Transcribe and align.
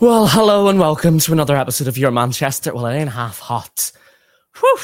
Well, 0.00 0.26
hello 0.28 0.68
and 0.68 0.80
welcome 0.80 1.18
to 1.18 1.32
another 1.32 1.58
episode 1.58 1.86
of 1.86 1.98
Your 1.98 2.10
Manchester. 2.10 2.72
Well, 2.72 2.86
it 2.86 2.96
ain't 2.96 3.10
half 3.10 3.38
hot. 3.38 3.92
Whew. 4.58 4.78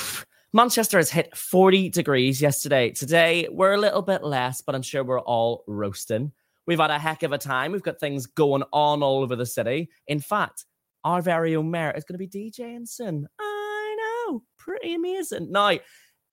Manchester 0.53 0.99
has 0.99 1.11
hit 1.11 1.35
40 1.35 1.89
degrees 1.89 2.43
yesterday. 2.43 2.91
Today, 2.91 3.49
we're 3.51 3.73
a 3.73 3.81
little 3.81 4.03
bit 4.03 4.23
less, 4.23 4.61
but 4.61 4.75
I'm 4.75 4.83
sure 4.83 5.03
we're 5.03 5.23
all 5.23 5.65
roasting. 5.67 6.33
We've 6.67 6.79
had 6.79 6.91
a 6.91 6.99
heck 6.99 7.23
of 7.23 7.33
a 7.33 7.39
time. 7.39 7.73
We've 7.73 7.83
got 7.83 7.99
things 7.99 8.27
going 8.27 8.63
on 8.75 9.03
all 9.03 9.23
over 9.23 9.37
the 9.37 9.47
city. 9.47 9.89
In 10.07 10.21
fact, 10.21 10.67
our 11.03 11.23
very 11.23 11.57
own 11.57 11.71
mayor 11.71 11.93
is 11.97 12.05
going 12.05 12.19
to 12.19 12.27
be 12.27 12.51
DJing 12.51 12.87
soon. 12.87 13.27
I 13.41 13.97
know. 14.29 14.43
Pretty 14.59 14.93
amazing. 14.93 15.51
Now, 15.51 15.79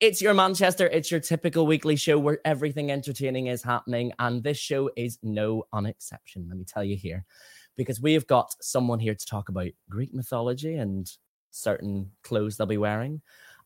it's 0.01 0.21
your 0.21 0.33
Manchester. 0.33 0.87
It's 0.87 1.09
your 1.09 1.21
typical 1.21 1.65
weekly 1.65 1.95
show 1.95 2.19
where 2.19 2.39
everything 2.43 2.91
entertaining 2.91 3.47
is 3.47 3.63
happening. 3.63 4.11
And 4.19 4.43
this 4.43 4.57
show 4.57 4.89
is 4.97 5.19
no 5.23 5.63
unexception, 5.71 6.47
let 6.49 6.57
me 6.57 6.65
tell 6.65 6.83
you 6.83 6.97
here 6.97 7.25
because 7.77 8.01
we 8.01 8.13
have 8.13 8.27
got 8.27 8.53
someone 8.61 8.99
here 8.99 9.15
to 9.15 9.25
talk 9.25 9.49
about 9.49 9.71
Greek 9.89 10.13
mythology 10.13 10.75
and 10.75 11.11
certain 11.51 12.11
clothes 12.23 12.57
they'll 12.57 12.67
be 12.67 12.77
wearing 12.77 13.21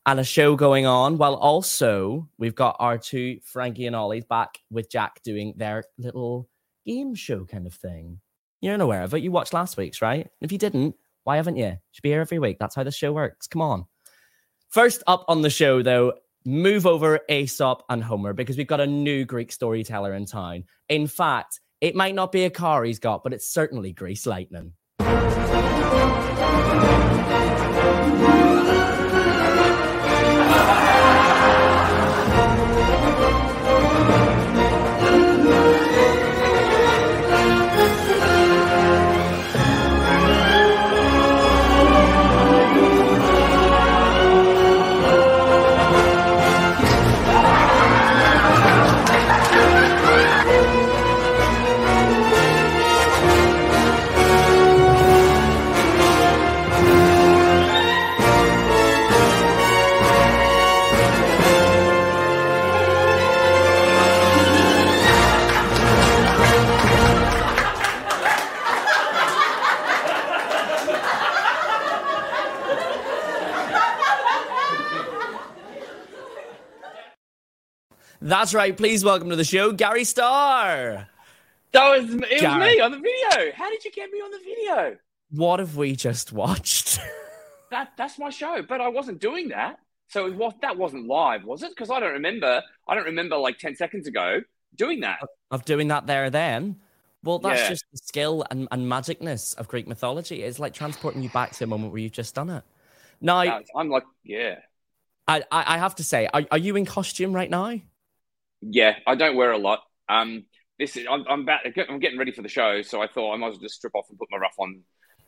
and 0.08 0.20
a 0.20 0.24
show 0.24 0.56
going 0.56 0.86
on. 0.86 1.18
While 1.18 1.34
also, 1.34 2.28
we've 2.38 2.54
got 2.54 2.76
our 2.78 2.96
two 2.96 3.40
Frankie 3.44 3.86
and 3.86 3.94
Ollies 3.94 4.24
back 4.24 4.58
with 4.70 4.90
Jack 4.90 5.22
doing 5.22 5.52
their 5.56 5.84
little 5.98 6.48
game 6.86 7.14
show 7.14 7.44
kind 7.44 7.66
of 7.66 7.74
thing. 7.74 8.20
You're 8.62 8.80
aware 8.80 9.02
of 9.02 9.12
it. 9.12 9.22
You 9.22 9.30
watched 9.30 9.52
last 9.52 9.76
week's, 9.76 10.00
right? 10.00 10.28
If 10.40 10.50
you 10.50 10.56
didn't, 10.56 10.96
why 11.24 11.36
haven't 11.36 11.56
you? 11.56 11.66
you 11.66 11.76
should 11.92 12.02
be 12.02 12.08
here 12.08 12.22
every 12.22 12.38
week. 12.38 12.56
That's 12.58 12.74
how 12.74 12.84
the 12.84 12.90
show 12.90 13.12
works. 13.12 13.46
Come 13.46 13.60
on. 13.60 13.84
First 14.70 15.02
up 15.06 15.26
on 15.28 15.42
the 15.42 15.50
show, 15.50 15.82
though, 15.82 16.14
move 16.46 16.86
over 16.86 17.20
Aesop 17.28 17.82
and 17.90 18.02
Homer 18.02 18.32
because 18.32 18.56
we've 18.56 18.66
got 18.66 18.80
a 18.80 18.86
new 18.86 19.26
Greek 19.26 19.52
storyteller 19.52 20.14
in 20.14 20.24
town. 20.24 20.64
In 20.88 21.06
fact, 21.06 21.60
it 21.80 21.94
might 21.94 22.14
not 22.14 22.32
be 22.32 22.44
a 22.44 22.50
car 22.50 22.84
he's 22.84 22.98
got, 22.98 23.22
but 23.22 23.32
it's 23.32 23.48
certainly 23.48 23.92
Greece 23.92 24.26
Lightning. 24.26 24.72
That's 78.38 78.54
right. 78.54 78.76
Please 78.76 79.04
welcome 79.04 79.30
to 79.30 79.34
the 79.34 79.42
show, 79.42 79.72
Gary 79.72 80.04
Starr. 80.04 81.08
That 81.72 81.88
was 81.88 82.14
it 82.14 82.20
was 82.20 82.40
Gary. 82.40 82.76
me 82.76 82.80
on 82.80 82.92
the 82.92 82.98
video. 82.98 83.52
How 83.52 83.68
did 83.68 83.84
you 83.84 83.90
get 83.90 84.12
me 84.12 84.20
on 84.20 84.30
the 84.30 84.38
video? 84.38 84.96
What 85.32 85.58
have 85.58 85.76
we 85.76 85.96
just 85.96 86.32
watched? 86.32 87.00
that 87.72 87.94
that's 87.98 88.16
my 88.16 88.30
show, 88.30 88.62
but 88.62 88.80
I 88.80 88.86
wasn't 88.86 89.20
doing 89.20 89.48
that. 89.48 89.80
So 90.06 90.30
what 90.30 90.60
that 90.60 90.76
wasn't 90.76 91.08
live, 91.08 91.42
was 91.42 91.64
it? 91.64 91.70
Because 91.70 91.90
I 91.90 91.98
don't 91.98 92.12
remember. 92.12 92.62
I 92.86 92.94
don't 92.94 93.06
remember 93.06 93.36
like 93.36 93.58
ten 93.58 93.74
seconds 93.74 94.06
ago 94.06 94.40
doing 94.76 95.00
that. 95.00 95.18
Of 95.50 95.64
doing 95.64 95.88
that 95.88 96.06
there 96.06 96.30
then. 96.30 96.76
Well, 97.24 97.40
that's 97.40 97.62
yeah. 97.62 97.70
just 97.70 97.86
the 97.90 97.98
skill 97.98 98.44
and, 98.52 98.68
and 98.70 98.86
magicness 98.86 99.56
of 99.56 99.66
Greek 99.66 99.88
mythology. 99.88 100.44
It's 100.44 100.60
like 100.60 100.74
transporting 100.74 101.24
you 101.24 101.30
back 101.30 101.50
to 101.56 101.64
a 101.64 101.66
moment 101.66 101.90
where 101.90 102.00
you've 102.00 102.12
just 102.12 102.36
done 102.36 102.50
it. 102.50 102.62
Now, 103.20 103.62
I'm 103.74 103.88
like, 103.88 104.04
yeah. 104.22 104.60
I, 105.26 105.38
I, 105.50 105.74
I 105.74 105.78
have 105.78 105.96
to 105.96 106.04
say, 106.04 106.28
are, 106.32 106.44
are 106.52 106.58
you 106.58 106.76
in 106.76 106.86
costume 106.86 107.32
right 107.32 107.50
now? 107.50 107.80
Yeah, 108.60 108.96
I 109.06 109.14
don't 109.14 109.36
wear 109.36 109.52
a 109.52 109.58
lot. 109.58 109.80
Um, 110.08 110.44
this 110.78 110.96
is 110.96 111.06
I'm, 111.10 111.24
I'm 111.28 111.40
about 111.42 111.60
I'm 111.88 111.98
getting 111.98 112.18
ready 112.18 112.32
for 112.32 112.42
the 112.42 112.48
show, 112.48 112.82
so 112.82 113.02
I 113.02 113.08
thought 113.08 113.34
I 113.34 113.36
might 113.36 113.48
as 113.48 113.52
well 113.54 113.62
just 113.62 113.76
strip 113.76 113.94
off 113.94 114.06
and 114.10 114.18
put 114.18 114.28
my 114.30 114.38
ruff 114.38 114.54
on, 114.58 114.82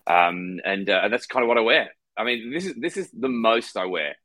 um, 0.06 0.60
and 0.64 0.88
uh, 0.88 1.08
that's 1.08 1.26
kind 1.26 1.42
of 1.42 1.48
what 1.48 1.58
I 1.58 1.62
wear. 1.62 1.90
I 2.16 2.24
mean, 2.24 2.52
this 2.52 2.66
is 2.66 2.74
this 2.76 2.96
is 2.96 3.10
the 3.10 3.28
most 3.28 3.76
I 3.76 3.86
wear. 3.86 4.16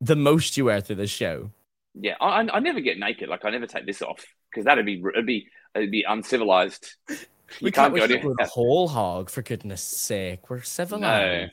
The 0.00 0.16
most 0.16 0.56
you 0.56 0.66
wear 0.66 0.80
through 0.80 0.96
the 0.96 1.06
show. 1.06 1.50
Yeah, 1.94 2.14
I, 2.20 2.48
I 2.52 2.60
never 2.60 2.80
get 2.80 2.98
naked. 2.98 3.28
Like 3.28 3.44
I 3.44 3.50
never 3.50 3.66
take 3.66 3.86
this 3.86 4.02
off 4.02 4.24
because 4.50 4.64
that'd 4.64 4.86
be 4.86 5.02
it'd 5.14 5.26
be 5.26 5.46
it'd 5.74 5.90
be 5.90 6.04
uncivilized. 6.08 6.94
You 7.08 7.16
we 7.66 7.70
can't, 7.70 7.94
can't 7.94 8.10
go 8.10 8.18
to 8.18 8.34
a 8.40 8.46
whole 8.46 8.88
hog 8.88 9.28
for 9.28 9.42
goodness 9.42 9.82
sake. 9.82 10.48
We're 10.48 10.62
civilized. 10.62 11.02
No, 11.02 11.46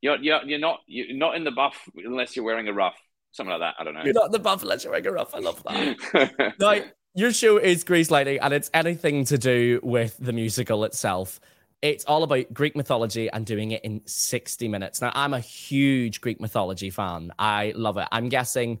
you're 0.00 0.16
you're 0.16 0.44
you're 0.44 0.58
not 0.60 0.80
you're 0.86 1.16
not 1.16 1.34
in 1.34 1.42
the 1.42 1.50
buff 1.50 1.76
unless 1.96 2.36
you're 2.36 2.44
wearing 2.44 2.68
a 2.68 2.72
ruff 2.72 2.94
something 3.32 3.50
like 3.50 3.60
that. 3.60 3.74
I 3.78 3.84
don't 3.84 3.94
know. 3.94 4.02
You're 4.04 4.14
not 4.14 4.32
the 4.32 4.38
Buffalo 4.38 4.76
Trigger 4.76 5.18
off. 5.18 5.34
I 5.34 5.38
love 5.38 5.62
that. 5.64 6.54
now, 6.60 6.82
your 7.14 7.32
show 7.32 7.56
is 7.56 7.84
Greece 7.84 8.10
Lightning, 8.10 8.38
and 8.40 8.54
it's 8.54 8.70
anything 8.74 9.24
to 9.26 9.38
do 9.38 9.80
with 9.82 10.16
the 10.18 10.32
musical 10.32 10.84
itself. 10.84 11.40
It's 11.82 12.04
all 12.04 12.22
about 12.22 12.52
Greek 12.52 12.76
mythology 12.76 13.30
and 13.30 13.46
doing 13.46 13.70
it 13.70 13.82
in 13.84 14.02
60 14.04 14.68
minutes. 14.68 15.00
Now, 15.00 15.12
I'm 15.14 15.32
a 15.32 15.40
huge 15.40 16.20
Greek 16.20 16.40
mythology 16.40 16.90
fan. 16.90 17.32
I 17.38 17.72
love 17.74 17.96
it. 17.96 18.06
I'm 18.12 18.28
guessing 18.28 18.80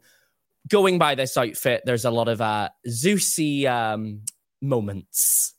going 0.68 0.98
by 0.98 1.14
this 1.14 1.36
outfit, 1.36 1.82
there's 1.84 2.04
a 2.04 2.10
lot 2.10 2.28
of 2.28 2.40
uh, 2.40 2.68
Zeusy 2.86 3.66
um, 3.66 4.22
moments 4.60 5.54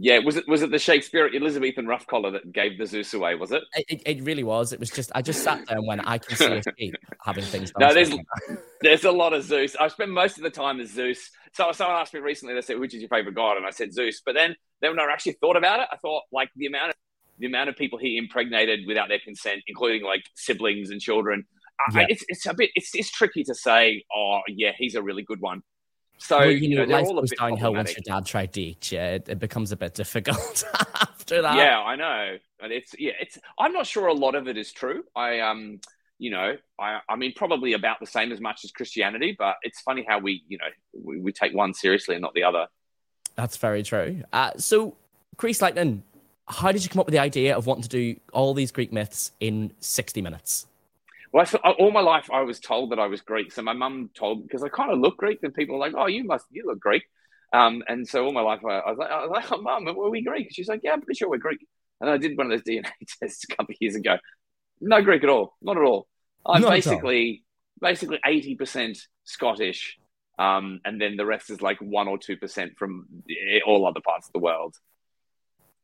yeah, 0.00 0.20
was 0.20 0.36
it 0.36 0.46
was 0.46 0.62
it 0.62 0.70
the 0.70 0.78
Shakespeare 0.78 1.28
Elizabethan 1.34 1.88
rough 1.88 2.06
collar 2.06 2.30
that 2.30 2.52
gave 2.52 2.78
the 2.78 2.86
Zeus 2.86 3.12
away? 3.14 3.34
Was 3.34 3.50
it? 3.50 3.64
It, 3.74 4.00
it 4.06 4.22
really 4.22 4.44
was. 4.44 4.72
It 4.72 4.78
was 4.78 4.90
just 4.90 5.10
I 5.12 5.22
just 5.22 5.42
sat 5.42 5.66
there 5.66 5.76
and 5.76 5.86
went, 5.86 6.02
I 6.04 6.18
can 6.18 6.36
see 6.36 6.46
a 6.46 6.62
sheep 6.78 6.94
having 7.24 7.42
things. 7.42 7.72
no, 7.78 7.92
there's 7.92 8.12
there's 8.80 9.04
a 9.04 9.10
lot 9.10 9.32
of 9.32 9.42
Zeus. 9.42 9.74
I 9.74 9.88
spend 9.88 10.12
most 10.12 10.36
of 10.36 10.44
the 10.44 10.50
time 10.50 10.78
as 10.78 10.90
Zeus. 10.90 11.30
So 11.52 11.72
someone 11.72 11.96
asked 11.96 12.14
me 12.14 12.20
recently, 12.20 12.54
they 12.54 12.60
said, 12.60 12.78
"Which 12.78 12.94
is 12.94 13.00
your 13.00 13.08
favorite 13.08 13.34
god?" 13.34 13.56
And 13.56 13.66
I 13.66 13.70
said 13.70 13.92
Zeus. 13.92 14.22
But 14.24 14.36
then 14.36 14.54
then 14.80 14.92
when 14.92 15.00
I 15.00 15.12
actually 15.12 15.36
thought 15.40 15.56
about 15.56 15.80
it, 15.80 15.88
I 15.90 15.96
thought 15.96 16.22
like 16.30 16.50
the 16.54 16.66
amount 16.66 16.90
of 16.90 16.94
the 17.38 17.46
amount 17.46 17.68
of 17.68 17.76
people 17.76 17.98
he 17.98 18.18
impregnated 18.18 18.80
without 18.86 19.08
their 19.08 19.20
consent, 19.20 19.62
including 19.66 20.04
like 20.04 20.22
siblings 20.36 20.90
and 20.90 21.00
children. 21.00 21.44
Yeah. 21.92 22.02
I, 22.02 22.06
it's 22.08 22.24
it's 22.28 22.46
a 22.46 22.54
bit 22.54 22.70
it's 22.76 22.94
it's 22.94 23.10
tricky 23.10 23.42
to 23.44 23.54
say. 23.54 24.04
Oh 24.14 24.40
yeah, 24.46 24.72
he's 24.78 24.94
a 24.94 25.02
really 25.02 25.22
good 25.22 25.40
one 25.40 25.62
so 26.18 26.38
well, 26.38 26.50
you, 26.50 26.76
know, 26.76 26.84
life 26.84 27.06
goes 27.06 27.30
downhill 27.30 27.74
once 27.74 27.96
your 27.96 28.02
dad 28.04 28.26
tried 28.26 28.52
to 28.54 28.60
eat 28.60 28.92
you. 28.92 28.98
It, 28.98 29.28
it 29.28 29.38
becomes 29.38 29.72
a 29.72 29.76
bit 29.76 29.94
difficult 29.94 30.64
after 31.00 31.42
that. 31.42 31.56
Yeah, 31.56 31.80
I 31.80 31.96
know. 31.96 32.36
And 32.60 32.72
it's 32.72 32.94
yeah, 32.98 33.12
it's. 33.20 33.38
I'm 33.58 33.72
not 33.72 33.86
sure 33.86 34.08
a 34.08 34.14
lot 34.14 34.34
of 34.34 34.48
it 34.48 34.56
is 34.56 34.72
true. 34.72 35.04
I 35.14 35.40
um, 35.40 35.80
you 36.18 36.30
know, 36.30 36.56
I 36.78 37.00
I 37.08 37.16
mean, 37.16 37.32
probably 37.34 37.72
about 37.72 38.00
the 38.00 38.06
same 38.06 38.32
as 38.32 38.40
much 38.40 38.64
as 38.64 38.72
Christianity, 38.72 39.34
but 39.38 39.56
it's 39.62 39.80
funny 39.80 40.04
how 40.06 40.18
we 40.18 40.42
you 40.48 40.58
know 40.58 40.68
we, 40.92 41.20
we 41.20 41.32
take 41.32 41.54
one 41.54 41.72
seriously 41.72 42.14
and 42.16 42.22
not 42.22 42.34
the 42.34 42.42
other. 42.42 42.66
That's 43.36 43.56
very 43.56 43.84
true. 43.84 44.24
Uh, 44.32 44.50
so, 44.56 44.96
Greece 45.36 45.62
Lightning, 45.62 46.02
how 46.48 46.72
did 46.72 46.82
you 46.82 46.90
come 46.90 47.00
up 47.00 47.06
with 47.06 47.12
the 47.12 47.20
idea 47.20 47.56
of 47.56 47.66
wanting 47.66 47.84
to 47.84 47.88
do 47.88 48.16
all 48.32 48.52
these 48.52 48.72
Greek 48.72 48.92
myths 48.92 49.30
in 49.38 49.72
60 49.78 50.22
minutes? 50.22 50.66
Well, 51.32 51.46
I, 51.64 51.70
all 51.72 51.90
my 51.90 52.00
life 52.00 52.30
I 52.32 52.42
was 52.42 52.60
told 52.60 52.92
that 52.92 52.98
I 52.98 53.06
was 53.06 53.20
Greek. 53.20 53.52
So 53.52 53.62
my 53.62 53.72
mum 53.72 54.10
told 54.14 54.42
because 54.42 54.62
I 54.62 54.68
kind 54.68 54.92
of 54.92 54.98
look 54.98 55.16
Greek, 55.18 55.40
and 55.42 55.54
people 55.54 55.74
were 55.76 55.80
like, 55.80 55.94
"Oh, 55.96 56.06
you 56.06 56.24
must, 56.24 56.46
you 56.50 56.64
look 56.66 56.80
Greek." 56.80 57.04
Um, 57.52 57.82
and 57.88 58.06
so 58.06 58.24
all 58.24 58.32
my 58.32 58.40
life 58.42 58.60
I, 58.64 58.78
I 58.78 58.90
was 58.90 58.98
like, 58.98 59.10
I 59.10 59.20
was 59.20 59.30
like, 59.30 59.52
oh, 59.52 59.60
"Mum, 59.60 59.84
were 59.84 60.10
we 60.10 60.22
Greek?" 60.22 60.48
She's 60.52 60.68
like, 60.68 60.80
"Yeah, 60.82 60.92
I'm 60.92 61.00
pretty 61.00 61.18
sure 61.18 61.28
we're 61.28 61.38
Greek." 61.38 61.66
And 62.00 62.08
I 62.08 62.16
did 62.16 62.36
one 62.36 62.50
of 62.50 62.52
those 62.52 62.62
DNA 62.62 62.90
tests 63.20 63.44
a 63.44 63.56
couple 63.56 63.72
of 63.72 63.76
years 63.80 63.94
ago. 63.94 64.18
No 64.80 65.02
Greek 65.02 65.24
at 65.24 65.30
all, 65.30 65.56
not 65.60 65.76
at 65.76 65.82
all. 65.82 66.06
I'm 66.46 66.62
not 66.62 66.70
basically 66.70 67.44
basically 67.80 68.20
eighty 68.24 68.54
percent 68.54 68.98
Scottish, 69.24 69.98
um, 70.38 70.80
and 70.84 71.00
then 71.00 71.16
the 71.16 71.26
rest 71.26 71.50
is 71.50 71.60
like 71.60 71.78
one 71.80 72.08
or 72.08 72.18
two 72.18 72.36
percent 72.36 72.78
from 72.78 73.06
all 73.66 73.86
other 73.86 74.00
parts 74.00 74.28
of 74.28 74.32
the 74.32 74.38
world. 74.38 74.76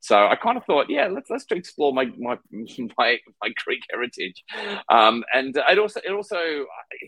So 0.04 0.26
I 0.26 0.36
kind 0.36 0.58
of 0.58 0.64
thought, 0.66 0.90
yeah, 0.90 1.06
let's 1.06 1.30
let's 1.30 1.46
explore 1.50 1.94
my 1.94 2.04
my 2.18 2.36
my, 2.52 3.18
my 3.42 3.48
Greek 3.64 3.80
heritage, 3.90 4.44
um, 4.90 5.24
and 5.32 5.56
it 5.56 5.78
also 5.78 5.98
it 6.04 6.12
also 6.12 6.36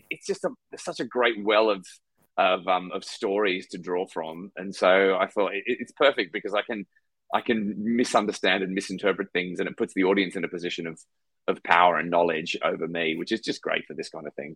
it's 0.09 0.25
just 0.25 0.43
a 0.43 0.49
such 0.77 0.99
a 0.99 1.05
great 1.05 1.35
well 1.45 1.69
of 1.69 1.85
of 2.37 2.67
um, 2.67 2.89
of 2.91 3.03
stories 3.03 3.67
to 3.67 3.77
draw 3.77 4.07
from, 4.07 4.51
and 4.55 4.75
so 4.75 5.15
I 5.15 5.27
thought 5.27 5.53
it, 5.53 5.63
it's 5.67 5.91
perfect 5.91 6.33
because 6.33 6.55
I 6.55 6.63
can 6.63 6.87
I 7.31 7.41
can 7.41 7.75
misunderstand 7.77 8.63
and 8.63 8.73
misinterpret 8.73 9.27
things, 9.31 9.59
and 9.59 9.69
it 9.69 9.77
puts 9.77 9.93
the 9.93 10.05
audience 10.05 10.35
in 10.35 10.43
a 10.43 10.47
position 10.49 10.87
of 10.87 10.99
of 11.47 11.61
power 11.61 11.99
and 11.99 12.09
knowledge 12.09 12.57
over 12.63 12.87
me, 12.87 13.15
which 13.15 13.31
is 13.31 13.41
just 13.41 13.61
great 13.61 13.85
for 13.85 13.93
this 13.93 14.09
kind 14.09 14.25
of 14.25 14.33
thing. 14.33 14.55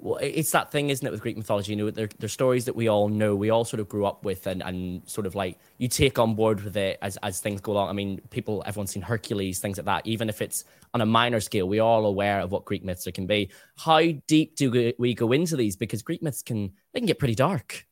Well, 0.00 0.18
it's 0.22 0.52
that 0.52 0.70
thing, 0.70 0.90
isn't 0.90 1.06
it, 1.06 1.10
with 1.10 1.20
Greek 1.20 1.36
mythology? 1.36 1.72
You 1.72 1.76
know, 1.76 1.90
they're, 1.90 2.08
they're 2.18 2.28
stories 2.28 2.64
that 2.66 2.76
we 2.76 2.86
all 2.88 3.08
know, 3.08 3.34
we 3.34 3.50
all 3.50 3.64
sort 3.64 3.80
of 3.80 3.88
grew 3.88 4.06
up 4.06 4.24
with, 4.24 4.46
and, 4.46 4.62
and 4.62 5.08
sort 5.08 5.26
of 5.26 5.34
like 5.34 5.58
you 5.78 5.88
take 5.88 6.20
on 6.20 6.36
board 6.36 6.62
with 6.62 6.76
it 6.76 6.98
as, 7.02 7.16
as 7.24 7.40
things 7.40 7.60
go 7.60 7.72
along. 7.72 7.88
I 7.88 7.92
mean, 7.92 8.20
people, 8.30 8.62
everyone's 8.64 8.92
seen 8.92 9.02
Hercules, 9.02 9.58
things 9.58 9.76
like 9.76 9.86
that. 9.86 10.06
Even 10.06 10.28
if 10.28 10.40
it's 10.40 10.64
on 10.94 11.00
a 11.00 11.06
minor 11.06 11.40
scale, 11.40 11.68
we're 11.68 11.82
all 11.82 12.06
aware 12.06 12.40
of 12.40 12.52
what 12.52 12.64
Greek 12.64 12.84
myths 12.84 13.08
can 13.12 13.26
be. 13.26 13.50
How 13.76 14.00
deep 14.28 14.54
do 14.54 14.92
we 14.98 15.14
go 15.14 15.32
into 15.32 15.56
these? 15.56 15.74
Because 15.74 16.02
Greek 16.02 16.22
myths 16.22 16.42
can 16.42 16.72
they 16.92 17.00
can 17.00 17.06
get 17.06 17.18
pretty 17.18 17.34
dark. 17.34 17.84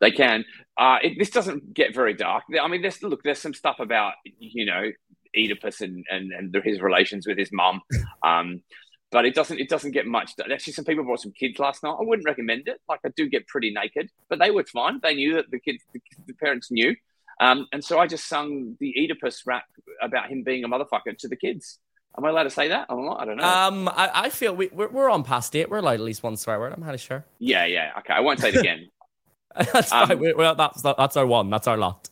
They 0.00 0.12
can. 0.12 0.44
Uh, 0.78 0.98
it, 1.02 1.18
this 1.18 1.30
doesn't 1.30 1.74
get 1.74 1.94
very 1.94 2.14
dark. 2.14 2.44
I 2.60 2.68
mean, 2.68 2.80
there's 2.80 3.02
look, 3.02 3.22
there's 3.22 3.40
some 3.40 3.54
stuff 3.54 3.80
about 3.80 4.14
you 4.38 4.64
know 4.66 4.90
Oedipus 5.36 5.80
and 5.80 6.04
and, 6.10 6.32
and 6.32 6.56
his 6.64 6.80
relations 6.80 7.26
with 7.26 7.38
his 7.38 7.50
mum. 7.52 7.80
Um, 8.22 8.62
but 9.10 9.24
it 9.24 9.34
doesn't 9.34 9.58
it 9.58 9.68
doesn't 9.68 9.90
get 9.90 10.06
much. 10.06 10.32
Actually, 10.52 10.72
some 10.72 10.84
people 10.84 11.04
brought 11.04 11.20
some 11.20 11.32
kids 11.32 11.58
last 11.58 11.82
night. 11.82 11.96
I 11.98 12.02
wouldn't 12.02 12.26
recommend 12.26 12.68
it. 12.68 12.80
Like 12.88 13.00
I 13.04 13.08
do 13.16 13.28
get 13.28 13.46
pretty 13.46 13.72
naked, 13.72 14.10
but 14.28 14.38
they 14.38 14.50
were 14.50 14.64
fine. 14.64 15.00
They 15.02 15.14
knew 15.14 15.34
that 15.34 15.50
the 15.50 15.58
kids, 15.58 15.82
the, 15.92 16.00
the 16.26 16.34
parents 16.34 16.70
knew, 16.70 16.94
um, 17.40 17.66
and 17.72 17.84
so 17.84 17.98
I 17.98 18.06
just 18.06 18.28
sung 18.28 18.76
the 18.78 18.94
Oedipus 18.98 19.46
rap 19.46 19.64
about 20.00 20.28
him 20.28 20.42
being 20.42 20.64
a 20.64 20.68
motherfucker 20.68 21.16
to 21.18 21.28
the 21.28 21.36
kids. 21.36 21.78
Am 22.16 22.24
I 22.24 22.30
allowed 22.30 22.44
to 22.44 22.50
say 22.50 22.68
that? 22.68 22.86
I'm 22.88 23.04
not. 23.04 23.20
I 23.20 23.24
don't 23.24 23.36
know. 23.36 23.44
Um, 23.44 23.88
I, 23.88 24.10
I 24.14 24.30
feel 24.30 24.54
we, 24.54 24.68
we're, 24.68 24.88
we're 24.88 25.10
on 25.10 25.22
past 25.22 25.54
it. 25.54 25.70
We're 25.70 25.78
allowed 25.78 25.94
at 25.94 26.00
least 26.00 26.22
one 26.22 26.36
swear 26.36 26.58
word. 26.58 26.72
I'm 26.72 26.84
not 26.84 26.98
sure. 26.98 27.24
Yeah, 27.38 27.66
yeah. 27.66 27.92
Okay, 27.98 28.12
I 28.12 28.20
won't 28.20 28.40
say 28.40 28.48
it 28.48 28.56
again. 28.56 28.88
that's 29.56 29.92
um, 29.92 30.08
fine. 30.08 30.36
Well, 30.36 30.54
that's 30.54 30.82
that's 30.82 31.16
our 31.16 31.26
one. 31.26 31.50
That's 31.50 31.66
our 31.66 31.76
lot. 31.76 32.08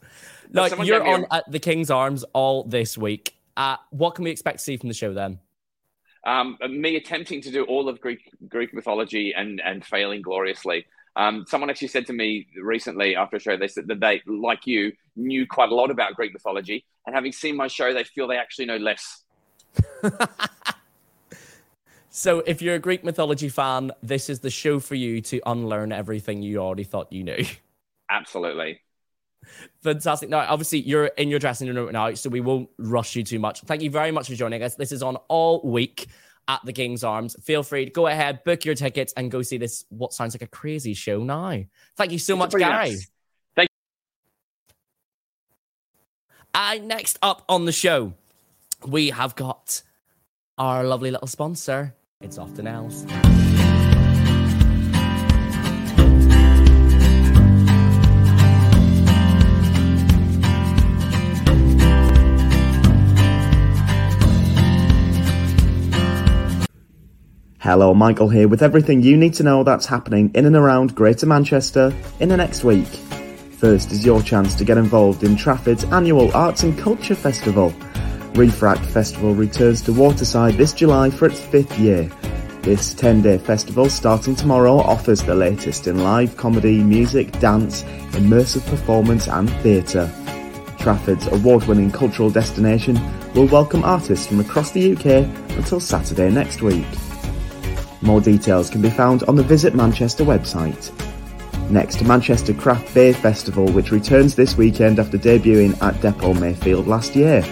Like 0.51 0.73
you're 0.87 1.07
on 1.07 1.27
a... 1.31 1.35
at 1.35 1.51
the 1.51 1.59
King's 1.59 1.91
Arms 1.91 2.25
all 2.33 2.65
this 2.65 2.97
week. 2.97 3.35
Uh, 3.57 3.77
what 3.91 4.15
can 4.15 4.25
we 4.25 4.31
expect 4.31 4.59
to 4.59 4.65
see 4.65 4.77
from 4.77 4.89
the 4.89 4.95
show 4.95 5.13
then? 5.13 5.41
Um, 6.29 6.59
me 6.69 6.97
attempting 6.97 7.41
to 7.41 7.51
do 7.51 7.65
all 7.65 7.89
of 7.89 8.03
Greek 8.03 8.31
Greek 8.49 8.75
mythology 8.75 9.33
and 9.35 9.63
and 9.65 9.83
failing 9.83 10.21
gloriously. 10.21 10.85
Um, 11.17 11.47
someone 11.49 11.71
actually 11.71 11.89
said 11.89 12.07
to 12.09 12.13
me 12.13 12.47
recently 12.63 13.17
after 13.17 13.39
a 13.39 13.41
show, 13.41 13.57
they 13.57 13.67
said 13.67 13.89
that 13.89 13.99
they, 13.99 14.21
like 14.27 14.67
you, 14.67 14.93
knew 15.17 15.47
quite 15.47 15.71
a 15.71 15.75
lot 15.75 15.91
about 15.91 16.15
Greek 16.15 16.35
mythology, 16.35 16.85
and 17.07 17.15
having 17.15 17.33
seen 17.33 17.57
my 17.57 17.67
show, 17.67 17.95
they 17.95 18.05
feel 18.05 18.29
they 18.29 18.37
actually 18.37 18.67
know 18.67 18.77
less. 18.77 19.25
so, 22.11 22.41
if 22.41 22.61
you're 22.61 22.75
a 22.75 22.79
Greek 22.79 23.05
mythology 23.05 23.49
fan, 23.49 23.91
this 24.03 24.29
is 24.29 24.41
the 24.41 24.51
show 24.51 24.79
for 24.79 24.97
you 24.97 25.23
to 25.23 25.41
unlearn 25.47 25.93
everything 25.93 26.43
you 26.43 26.59
already 26.59 26.85
thought 26.85 27.11
you 27.11 27.25
knew. 27.25 27.45
Absolutely. 28.11 28.83
Fantastic. 29.83 30.29
Now, 30.29 30.47
obviously, 30.49 30.81
you're 30.81 31.07
in 31.07 31.29
your 31.29 31.39
dressing 31.39 31.73
room 31.75 31.93
now, 31.93 32.15
so 32.15 32.29
we 32.31 32.41
won't 32.41 32.69
rush 32.79 33.17
you 33.17 33.25
too 33.25 33.39
much. 33.39 33.61
Thank 33.63 33.83
you 33.83 33.91
very 33.91 34.11
much 34.11 34.29
for 34.29 34.35
joining 34.35 34.63
us. 34.63 34.75
This 34.75 34.93
is 34.93 35.03
on 35.03 35.17
all 35.29 35.63
week 35.63 36.07
at 36.49 36.61
the 36.65 36.73
King's 36.73 37.05
Arms. 37.05 37.37
Feel 37.43 37.63
free 37.63 37.85
to 37.85 37.91
go 37.91 38.07
ahead, 38.07 38.43
book 38.45 38.65
your 38.65 38.75
tickets, 38.75 39.13
and 39.17 39.31
go 39.31 39.43
see 39.43 39.59
this, 39.59 39.85
what 39.91 40.13
sounds 40.13 40.35
like 40.35 40.43
a 40.43 40.47
crazy 40.47 40.95
show 40.95 41.23
now. 41.23 41.63
Thank 41.97 42.13
you 42.13 42.19
so 42.19 42.37
much, 42.37 42.53
Gary. 42.53 42.63
Nice. 42.73 43.11
Thank 43.55 43.69
you. 44.75 44.75
Uh, 46.55 46.79
next 46.85 47.19
up 47.23 47.45
on 47.49 47.65
the 47.67 47.73
show, 47.73 48.15
we 48.87 49.11
have 49.11 49.37
got 49.37 49.83
our 50.57 50.85
lovely 50.85 51.11
little 51.11 51.29
sponsor. 51.29 51.95
It's 52.21 52.39
Often 52.39 52.67
Else. 52.67 53.05
Hello, 67.69 67.93
Michael 67.93 68.31
here 68.31 68.49
with 68.49 68.63
everything 68.63 69.03
you 69.03 69.15
need 69.15 69.35
to 69.35 69.43
know 69.43 69.63
that's 69.63 69.85
happening 69.85 70.31
in 70.33 70.47
and 70.47 70.57
around 70.57 70.95
Greater 70.95 71.27
Manchester 71.27 71.95
in 72.19 72.31
the 72.31 72.37
next 72.39 72.65
week. 72.65 72.89
First 73.59 73.93
is 73.93 74.07
your 74.07 74.23
chance 74.23 74.55
to 74.55 74.65
get 74.65 74.79
involved 74.79 75.23
in 75.23 75.37
Trafford's 75.37 75.85
annual 75.85 76.35
Arts 76.35 76.63
and 76.63 76.79
Culture 76.79 77.15
Festival. 77.15 77.75
Refract 78.33 78.81
Festival 78.87 79.35
returns 79.35 79.83
to 79.83 79.93
Waterside 79.93 80.55
this 80.55 80.73
July 80.73 81.11
for 81.11 81.27
its 81.27 81.41
fifth 81.41 81.79
year. 81.79 82.11
This 82.63 82.95
10 82.95 83.21
day 83.21 83.37
festival, 83.37 83.91
starting 83.91 84.35
tomorrow, 84.35 84.79
offers 84.79 85.23
the 85.23 85.35
latest 85.35 85.89
in 85.89 86.03
live 86.03 86.39
comedy, 86.39 86.83
music, 86.83 87.39
dance, 87.39 87.83
immersive 88.13 88.67
performance, 88.71 89.29
and 89.29 89.51
theatre. 89.61 90.11
Trafford's 90.79 91.27
award 91.27 91.65
winning 91.65 91.91
cultural 91.91 92.31
destination 92.31 92.99
will 93.35 93.47
welcome 93.49 93.85
artists 93.85 94.27
from 94.27 94.41
across 94.41 94.71
the 94.71 94.93
UK 94.93 95.29
until 95.59 95.81
Saturday 95.81 96.31
next 96.31 96.63
week. 96.63 96.87
More 98.03 98.21
details 98.21 98.71
can 98.71 98.81
be 98.81 98.91
found 98.91 99.23
on 99.25 99.37
the 99.37 99.43
Visit 99.43 99.75
Manchester 99.75 100.25
website. 100.25 100.93
Next, 101.71 102.03
Manchester 102.03 102.55
Craft 102.55 102.95
Beer 102.95 103.13
Festival, 103.13 103.67
which 103.73 103.91
returns 103.91 104.35
this 104.35 104.57
weekend 104.57 104.99
after 104.99 105.19
debuting 105.19 105.81
at 105.83 106.01
Depot 106.01 106.35
Mayfield 106.35 106.87
last 106.87 107.15
year. 107.15 107.45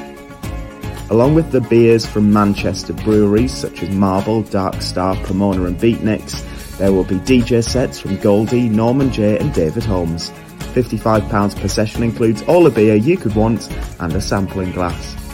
Along 1.11 1.35
with 1.35 1.53
the 1.53 1.61
beers 1.61 2.07
from 2.07 2.33
Manchester 2.33 2.93
breweries 2.93 3.53
such 3.53 3.83
as 3.83 3.91
Marble, 3.91 4.43
Dark 4.43 4.81
Star, 4.81 5.15
Pomona 5.17 5.65
and 5.65 5.79
Beatniks, 5.79 6.45
there 6.79 6.93
will 6.93 7.05
be 7.05 7.17
DJ 7.17 7.63
sets 7.63 8.01
from 8.01 8.17
Goldie, 8.17 8.69
Norman 8.69 9.13
Jay 9.13 9.39
and 9.39 9.53
David 9.53 9.85
Holmes. 9.85 10.31
£55 10.75 11.61
per 11.61 11.69
session 11.69 12.03
includes 12.03 12.43
all 12.43 12.65
the 12.65 12.71
beer 12.71 12.95
you 12.95 13.17
could 13.17 13.35
want 13.35 13.71
and 14.01 14.13
a 14.15 14.21
sampling 14.21 14.73
glass. 14.73 15.26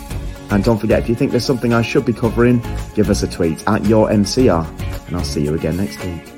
And 0.52 0.62
don't 0.62 0.78
forget, 0.78 0.99
if 0.99 1.09
you 1.09 1.14
think 1.14 1.30
there's 1.30 1.47
something 1.47 1.73
I 1.73 1.80
should 1.80 2.04
be 2.04 2.12
covering, 2.12 2.59
give 2.94 3.09
us 3.09 3.23
a 3.23 3.26
tweet 3.26 3.66
at 3.66 3.87
your 3.87 4.11
MCR, 4.11 5.09
and 5.09 5.16
I'll 5.16 5.25
see 5.25 5.42
you 5.42 5.54
again 5.54 5.78
next 5.78 6.04
week. 6.04 6.30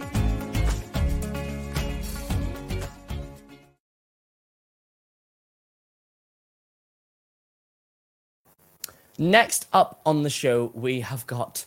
Next 9.18 9.66
up 9.72 10.00
on 10.06 10.22
the 10.22 10.30
show, 10.30 10.70
we 10.74 11.00
have 11.00 11.26
got 11.26 11.64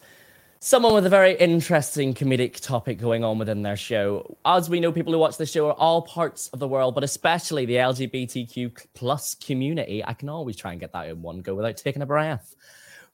someone 0.60 0.94
with 0.94 1.06
a 1.06 1.10
very 1.10 1.36
interesting 1.36 2.14
comedic 2.14 2.60
topic 2.60 2.98
going 2.98 3.24
on 3.24 3.38
within 3.38 3.62
their 3.62 3.78
show. 3.78 4.38
As 4.46 4.70
we 4.70 4.80
know, 4.80 4.92
people 4.92 5.14
who 5.14 5.20
watch 5.20 5.38
the 5.38 5.46
show 5.46 5.68
are 5.68 5.74
all 5.74 6.02
parts 6.02 6.48
of 6.50 6.60
the 6.60 6.68
world, 6.68 6.96
but 6.96 7.04
especially 7.04 7.66
the 7.66 7.76
LGBTQ 7.76 8.88
plus 8.94 9.36
community. 9.36 10.04
I 10.04 10.14
can 10.14 10.30
always 10.30 10.56
try 10.56 10.72
and 10.72 10.80
get 10.80 10.94
that 10.94 11.08
in 11.08 11.22
one 11.22 11.42
go 11.42 11.56
without 11.56 11.78
taking 11.78 12.02
a 12.02 12.06
breath. 12.08 12.56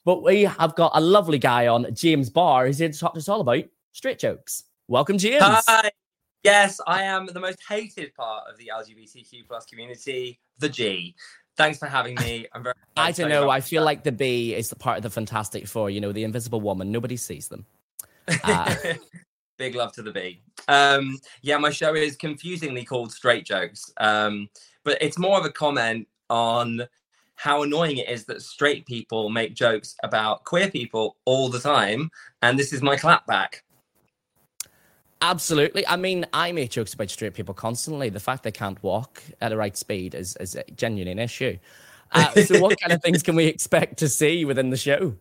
But 0.06 0.24
we 0.24 0.44
have 0.44 0.76
got 0.76 0.92
a 0.96 1.02
lovely 1.02 1.40
guy 1.40 1.68
on, 1.68 1.94
James 1.94 2.30
Barr, 2.30 2.68
who's 2.68 2.80
here 2.80 2.90
to 2.90 2.98
talk 2.98 3.14
to 3.14 3.20
us 3.20 3.30
all 3.30 3.42
about 3.42 3.64
straight 3.94 4.20
jokes. 4.20 4.64
Welcome, 4.88 5.18
James. 5.18 5.44
Hi. 5.44 5.92
Yes, 6.44 6.82
I 6.86 7.04
am 7.04 7.28
the 7.28 7.40
most 7.40 7.60
hated 7.70 8.14
part 8.16 8.44
of 8.52 8.58
the 8.58 8.70
LGBTQ 8.74 9.48
plus 9.48 9.66
community, 9.66 10.42
the 10.60 10.68
G. 10.68 11.16
Thanks 11.56 11.78
for 11.78 11.88
having 11.88 12.16
me. 12.16 12.48
I'm 12.54 12.64
very. 12.64 12.76
I 12.98 13.12
don't 13.12 13.30
know. 13.30 13.50
I 13.50 13.62
feel 13.62 13.82
that. 13.82 13.86
like 13.86 14.04
the 14.04 14.12
B 14.12 14.54
is 14.56 14.70
the 14.70 14.76
part 14.76 14.98
of 14.98 15.04
the 15.04 15.10
Fantastic 15.10 15.68
Four. 15.68 15.90
You 15.90 16.02
know, 16.02 16.12
the 16.12 16.24
Invisible 16.24 16.62
Woman. 16.62 16.92
Nobody 16.92 17.18
sees 17.18 17.48
them. 17.48 17.66
Uh, 18.44 18.76
Big 19.58 19.76
love 19.76 19.94
to 19.94 20.02
the 20.02 20.12
B. 20.12 20.42
Um, 20.68 21.20
yeah, 21.42 21.58
my 21.58 21.70
show 21.70 21.94
is 21.94 22.16
confusingly 22.16 22.84
called 22.84 23.12
Straight 23.12 23.46
Jokes, 23.46 23.94
um, 23.98 24.50
but 24.84 24.98
it's 25.00 25.20
more 25.20 25.38
of 25.38 25.46
a 25.46 25.52
comment 25.52 26.08
on 26.30 26.88
how 27.36 27.62
annoying 27.62 27.98
it 27.98 28.10
is 28.10 28.26
that 28.26 28.42
straight 28.42 28.86
people 28.86 29.30
make 29.30 29.54
jokes 29.54 29.96
about 30.04 30.44
queer 30.44 30.72
people 30.72 31.18
all 31.26 31.50
the 31.50 31.60
time, 31.60 32.10
and 32.42 32.58
this 32.58 32.74
is 32.74 32.82
my 32.82 32.96
clapback. 32.96 33.62
Absolutely. 35.24 35.88
I 35.88 35.96
mean, 35.96 36.26
I 36.34 36.52
make 36.52 36.70
jokes 36.70 36.94
about 36.94 37.10
straight 37.10 37.34
people 37.34 37.54
constantly. 37.54 38.10
The 38.10 38.20
fact 38.20 38.44
they 38.44 38.52
can't 38.52 38.82
walk 38.84 39.24
at 39.40 39.50
the 39.50 39.58
right 39.58 39.76
speed 39.78 40.16
is, 40.16 40.36
is 40.36 40.56
a 40.56 40.66
genuine 40.76 41.18
issue. 41.18 41.58
Uh, 42.12 42.30
so, 42.42 42.60
what 42.60 42.78
kind 42.80 42.92
of 42.92 43.02
things 43.02 43.24
can 43.24 43.36
we 43.36 43.46
expect 43.46 43.98
to 44.00 44.10
see 44.10 44.44
within 44.44 44.70
the 44.70 44.78
show? 44.78 45.16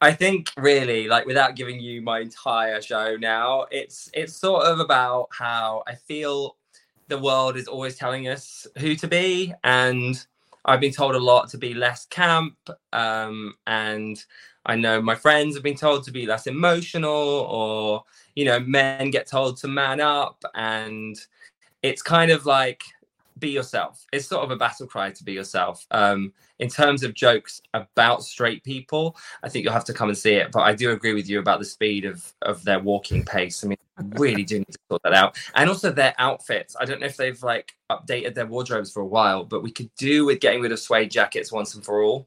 I 0.00 0.12
think 0.12 0.52
really, 0.56 1.08
like, 1.08 1.26
without 1.26 1.56
giving 1.56 1.80
you 1.80 2.00
my 2.00 2.20
entire 2.20 2.80
show 2.80 3.16
now, 3.16 3.66
it's 3.72 4.08
it's 4.14 4.36
sort 4.36 4.64
of 4.64 4.78
about 4.78 5.28
how 5.32 5.82
I 5.88 5.96
feel 5.96 6.56
the 7.08 7.18
world 7.18 7.56
is 7.56 7.66
always 7.66 7.96
telling 7.96 8.28
us 8.28 8.68
who 8.78 8.94
to 8.94 9.08
be, 9.08 9.52
and 9.64 10.24
I've 10.64 10.80
been 10.80 10.92
told 10.92 11.14
a 11.14 11.18
lot 11.18 11.48
to 11.50 11.58
be 11.58 11.74
less 11.74 12.06
camp, 12.06 12.56
um, 12.92 13.54
and 13.66 14.22
I 14.66 14.76
know 14.76 15.00
my 15.00 15.14
friends 15.14 15.54
have 15.54 15.62
been 15.62 15.76
told 15.76 16.04
to 16.04 16.12
be 16.12 16.26
less 16.26 16.46
emotional, 16.46 17.46
or 17.50 18.04
you 18.34 18.44
know, 18.44 18.60
men 18.60 19.10
get 19.10 19.26
told 19.26 19.56
to 19.58 19.68
man 19.68 20.00
up, 20.00 20.42
and 20.54 21.18
it's 21.82 22.02
kind 22.02 22.30
of 22.30 22.46
like 22.46 22.82
be 23.38 23.50
yourself. 23.50 24.04
It's 24.12 24.26
sort 24.26 24.44
of 24.44 24.50
a 24.50 24.56
battle 24.56 24.86
cry 24.86 25.10
to 25.10 25.24
be 25.24 25.32
yourself. 25.32 25.86
Um, 25.90 26.32
in 26.58 26.68
terms 26.68 27.02
of 27.02 27.14
jokes 27.14 27.60
about 27.74 28.24
straight 28.24 28.64
people, 28.64 29.16
I 29.42 29.48
think 29.48 29.64
you'll 29.64 29.72
have 29.72 29.84
to 29.86 29.94
come 29.94 30.08
and 30.08 30.18
see 30.18 30.34
it. 30.34 30.50
But 30.52 30.60
I 30.60 30.74
do 30.74 30.90
agree 30.90 31.14
with 31.14 31.28
you 31.28 31.38
about 31.38 31.58
the 31.58 31.64
speed 31.64 32.04
of 32.04 32.32
of 32.42 32.64
their 32.64 32.80
walking 32.80 33.24
pace. 33.24 33.64
I 33.64 33.68
mean, 33.68 33.78
really 34.16 34.44
do 34.44 34.58
need 34.58 34.72
to 34.72 34.78
sort 34.90 35.02
that 35.04 35.14
out. 35.14 35.38
And 35.54 35.68
also 35.68 35.90
their 35.92 36.14
outfits. 36.18 36.76
I 36.80 36.84
don't 36.84 37.00
know 37.00 37.06
if 37.06 37.16
they've 37.16 37.42
like 37.42 37.72
updated 37.90 38.34
their 38.34 38.46
wardrobes 38.46 38.92
for 38.92 39.00
a 39.00 39.06
while, 39.06 39.44
but 39.44 39.62
we 39.62 39.70
could 39.70 39.90
do 39.96 40.24
with 40.26 40.40
getting 40.40 40.60
rid 40.60 40.72
of 40.72 40.78
suede 40.78 41.10
jackets 41.10 41.52
once 41.52 41.74
and 41.74 41.84
for 41.84 42.02
all. 42.02 42.26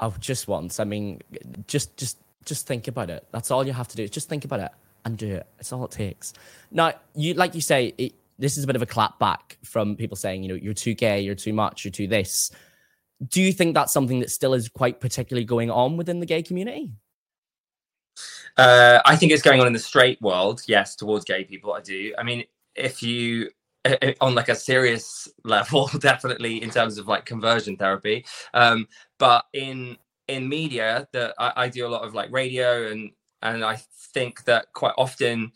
Oh, 0.00 0.14
just 0.20 0.48
once. 0.48 0.78
I 0.80 0.84
mean, 0.84 1.20
just 1.66 1.96
just 1.96 2.18
just 2.44 2.66
think 2.66 2.88
about 2.88 3.10
it. 3.10 3.26
That's 3.32 3.50
all 3.50 3.66
you 3.66 3.72
have 3.72 3.88
to 3.88 3.96
do. 3.96 4.08
Just 4.08 4.28
think 4.28 4.44
about 4.44 4.60
it. 4.60 4.72
and 5.06 5.16
do 5.16 5.36
it. 5.36 5.46
It's 5.60 5.72
all 5.72 5.84
it 5.84 5.92
takes. 5.92 6.32
Now, 6.70 6.92
you 7.14 7.34
like 7.34 7.54
you 7.54 7.60
say, 7.60 7.94
it, 7.96 8.12
this 8.38 8.56
is 8.56 8.64
a 8.64 8.66
bit 8.66 8.76
of 8.76 8.82
a 8.82 8.86
clap 8.86 9.18
back 9.18 9.58
from 9.64 9.96
people 9.96 10.16
saying, 10.16 10.42
you 10.42 10.48
know, 10.48 10.54
you're 10.54 10.74
too 10.74 10.94
gay, 10.94 11.20
you're 11.20 11.34
too 11.34 11.52
much, 11.52 11.84
you're 11.84 11.92
too 11.92 12.06
this. 12.06 12.50
Do 13.28 13.40
you 13.40 13.52
think 13.52 13.74
that's 13.74 13.92
something 13.92 14.20
that 14.20 14.30
still 14.30 14.52
is 14.54 14.68
quite 14.68 15.00
particularly 15.00 15.44
going 15.44 15.70
on 15.70 15.96
within 15.96 16.20
the 16.20 16.26
gay 16.26 16.42
community? 16.42 16.90
Uh, 18.56 19.00
I 19.04 19.16
think 19.16 19.32
it's 19.32 19.42
going 19.42 19.60
on 19.60 19.66
in 19.66 19.72
the 19.72 19.78
straight 19.78 20.20
world. 20.20 20.62
Yes, 20.66 20.96
towards 20.96 21.24
gay 21.24 21.44
people, 21.44 21.72
I 21.72 21.80
do. 21.80 22.14
I 22.18 22.22
mean, 22.22 22.44
if 22.74 23.02
you 23.02 23.50
eh, 23.84 23.96
eh, 24.02 24.14
on 24.20 24.34
like 24.34 24.48
a 24.48 24.54
serious 24.54 25.28
level, 25.44 25.88
definitely 26.00 26.62
in 26.62 26.70
terms 26.70 26.98
of 26.98 27.06
like 27.06 27.24
conversion 27.24 27.76
therapy. 27.76 28.24
Um, 28.54 28.86
but 29.18 29.44
in 29.52 29.96
in 30.28 30.48
media, 30.48 31.06
that 31.12 31.34
I, 31.38 31.52
I 31.56 31.68
do 31.68 31.86
a 31.86 31.88
lot 31.88 32.02
of 32.02 32.14
like 32.14 32.30
radio 32.30 32.90
and 32.90 33.10
and 33.42 33.64
I 33.64 33.78
think 34.14 34.44
that 34.44 34.72
quite 34.72 34.94
often 34.96 35.52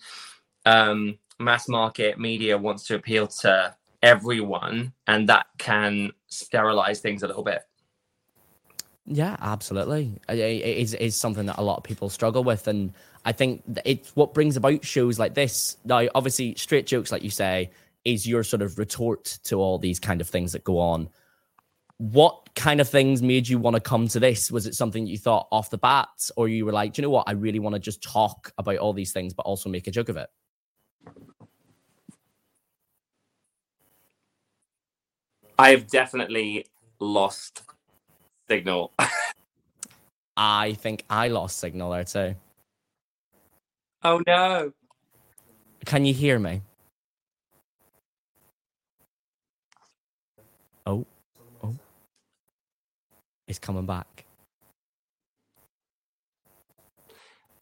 um, 0.67 1.19
mass 1.41 1.69
market 1.69 2.19
media 2.19 2.57
wants 2.57 2.87
to 2.87 2.95
appeal 2.95 3.27
to 3.27 3.75
everyone, 4.03 4.93
and 5.07 5.29
that 5.29 5.47
can 5.59 6.13
sterilize 6.27 7.01
things 7.01 7.23
a 7.23 7.27
little 7.27 7.43
bit. 7.43 7.63
Yeah, 9.07 9.37
absolutely. 9.41 10.21
It 10.29 10.39
is 10.39 10.95
is 10.95 11.17
something 11.17 11.47
that 11.47 11.59
a 11.59 11.63
lot 11.63 11.79
of 11.79 11.85
people 11.85 12.09
struggle 12.09 12.45
with, 12.45 12.69
and 12.69 12.93
I 13.25 13.33
think 13.33 13.63
it's 13.85 14.15
what 14.15 14.35
brings 14.35 14.57
about 14.57 14.85
shows 14.85 15.19
like 15.19 15.35
this. 15.35 15.77
Now, 15.85 16.07
obviously, 16.15 16.55
straight 16.55 16.87
jokes, 16.87 17.11
like 17.11 17.25
you 17.25 17.31
say, 17.31 17.71
is 18.05 18.27
your 18.27 18.45
sort 18.45 18.63
of 18.63 18.79
retort 18.79 19.39
to 19.45 19.57
all 19.57 19.79
these 19.79 19.99
kind 19.99 20.21
of 20.21 20.29
things 20.29 20.53
that 20.53 20.65
go 20.65 20.79
on. 20.79 21.09
What 21.99 22.55
kind 22.55 22.81
of 22.81 22.89
things 22.89 23.21
made 23.21 23.49
you 23.49 23.59
want 23.59 23.75
to 23.75 23.81
come 23.81 24.09
to 24.09 24.21
this? 24.21 24.51
Was 24.51 24.67
it 24.67 24.75
something 24.75 25.07
you 25.07 25.19
thought 25.19 25.49
off 25.51 25.71
the 25.71 25.79
bat, 25.79 26.31
or 26.37 26.49
you 26.49 26.65
were 26.65 26.73
like, 26.73 26.95
do 26.95 27.03
you 27.03 27.07
know 27.07 27.11
what? 27.11 27.29
I 27.29 27.33
really 27.33 27.59
want 27.59 27.75
to 27.75 27.81
just 27.81 28.03
talk 28.03 28.53
about 28.59 28.79
all 28.79 28.93
these 28.93 29.13
things, 29.13 29.35
but 29.35 29.45
also 29.45 29.69
make 29.69 29.87
a 29.87 29.91
joke 29.91 30.09
of 30.09 30.17
it? 30.17 30.31
I've 35.61 35.89
definitely 35.89 36.65
lost 37.01 37.65
signal. 38.49 38.93
I 40.37 40.73
think 40.73 41.05
I 41.11 41.29
lost 41.29 41.59
signal 41.59 41.91
there 41.91 42.05
too. 42.05 42.35
Oh 44.03 44.23
no. 44.27 44.73
Can 45.85 46.07
you 46.07 46.15
hear 46.15 46.39
me? 46.39 46.63
Oh, 50.87 51.05
oh. 51.63 51.75
It's 53.47 53.59
coming 53.59 53.85
back. 53.85 54.25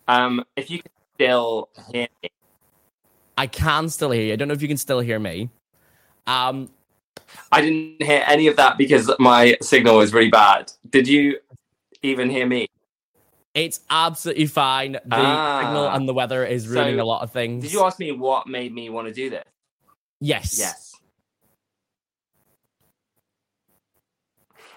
Um, 0.07 0.45
if 0.55 0.71
you 0.71 0.83
can 0.83 0.93
still 1.17 1.69
hear 1.93 2.07
me. 2.23 2.31
I 3.37 3.49
can 3.49 3.89
still 3.89 4.13
hear 4.13 4.23
you. 4.23 4.33
I 4.35 4.37
don't 4.37 4.47
know 4.47 4.55
if 4.55 4.63
you 4.63 4.69
can 4.69 4.77
still 4.77 5.01
hear 5.01 5.19
me. 5.19 5.51
Um, 6.29 6.71
I 7.53 7.61
didn't 7.61 8.03
hear 8.03 8.23
any 8.27 8.47
of 8.47 8.57
that 8.57 8.79
because 8.79 9.11
my 9.19 9.57
signal 9.63 9.99
was 9.99 10.13
really 10.13 10.31
bad. 10.31 10.73
Did 10.89 11.09
you 11.09 11.39
even 12.03 12.31
hear 12.31 12.47
me? 12.47 12.69
It's 13.55 13.81
absolutely 13.91 14.47
fine. 14.47 14.93
The 14.93 15.01
ah, 15.11 15.61
signal 15.61 15.89
and 15.89 16.09
the 16.09 16.15
weather 16.15 16.45
is 16.45 16.69
ruining 16.69 16.99
so 16.99 17.03
a 17.03 17.07
lot 17.07 17.23
of 17.23 17.33
things. 17.33 17.65
Did 17.65 17.73
you 17.73 17.83
ask 17.85 17.99
me 17.99 18.13
what 18.13 18.47
made 18.47 18.73
me 18.73 18.91
want 18.91 19.09
to 19.09 19.13
do 19.13 19.31
this? 19.31 19.45
Yes. 20.21 20.59
Yes. 20.59 20.95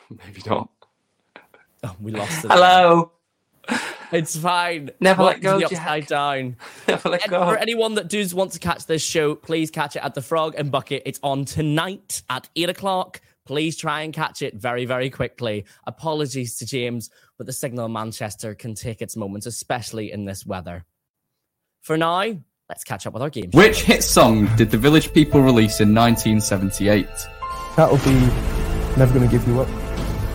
Maybe 0.26 0.42
not. 0.46 0.70
Oh, 1.84 1.96
we 2.00 2.12
lost 2.12 2.46
it. 2.46 2.52
Hello. 2.52 3.12
It's 4.12 4.36
fine. 4.36 4.92
Never 5.00 5.24
let 5.24 5.42
go. 5.42 5.60
The 5.60 5.66
upside 5.66 6.08
down. 6.08 6.58
Never 6.88 7.10
let 7.10 7.30
go. 7.30 7.46
For 7.46 7.58
anyone 7.58 7.96
that 7.96 8.10
does 8.10 8.34
want 8.34 8.52
to 8.54 8.60
catch 8.60 8.86
this 8.86 9.04
show, 9.04 9.36
please 9.36 9.72
catch 9.72 9.96
it 9.96 10.04
at 10.04 10.16
the 10.16 10.22
Frog 10.22 10.56
and 10.58 10.72
Bucket. 10.72 11.04
It's 11.06 11.20
on 11.24 11.46
tonight 11.46 12.22
at 12.30 12.50
eight 12.56 12.70
o'clock. 12.70 13.22
Please 13.46 13.76
try 13.76 14.02
and 14.02 14.14
catch 14.14 14.42
it 14.42 14.56
very, 14.56 14.86
very 14.86 15.10
quickly. 15.10 15.66
Apologies 15.88 16.58
to 16.58 16.66
James, 16.66 17.10
but 17.38 17.48
the 17.48 17.54
signal 17.54 17.86
in 17.86 17.94
Manchester 17.94 18.54
can 18.54 18.76
take 18.76 19.02
its 19.02 19.16
moments, 19.18 19.46
especially 19.46 20.12
in 20.12 20.26
this 20.26 20.46
weather. 20.46 20.86
For 21.82 21.98
now, 21.98 22.38
let's 22.70 22.84
catch 22.84 23.08
up 23.08 23.14
with 23.14 23.24
our 23.24 23.30
game. 23.30 23.50
Which 23.52 23.82
hit 23.82 24.04
song 24.04 24.48
did 24.56 24.70
the 24.70 24.78
Village 24.78 25.12
People 25.14 25.42
release 25.42 25.82
in 25.82 25.94
1978? 25.96 27.08
That'll 27.76 27.98
be 27.98 28.14
Never 28.98 29.14
Gonna 29.14 29.28
Give 29.28 29.46
You 29.48 29.62
Up. 29.62 29.91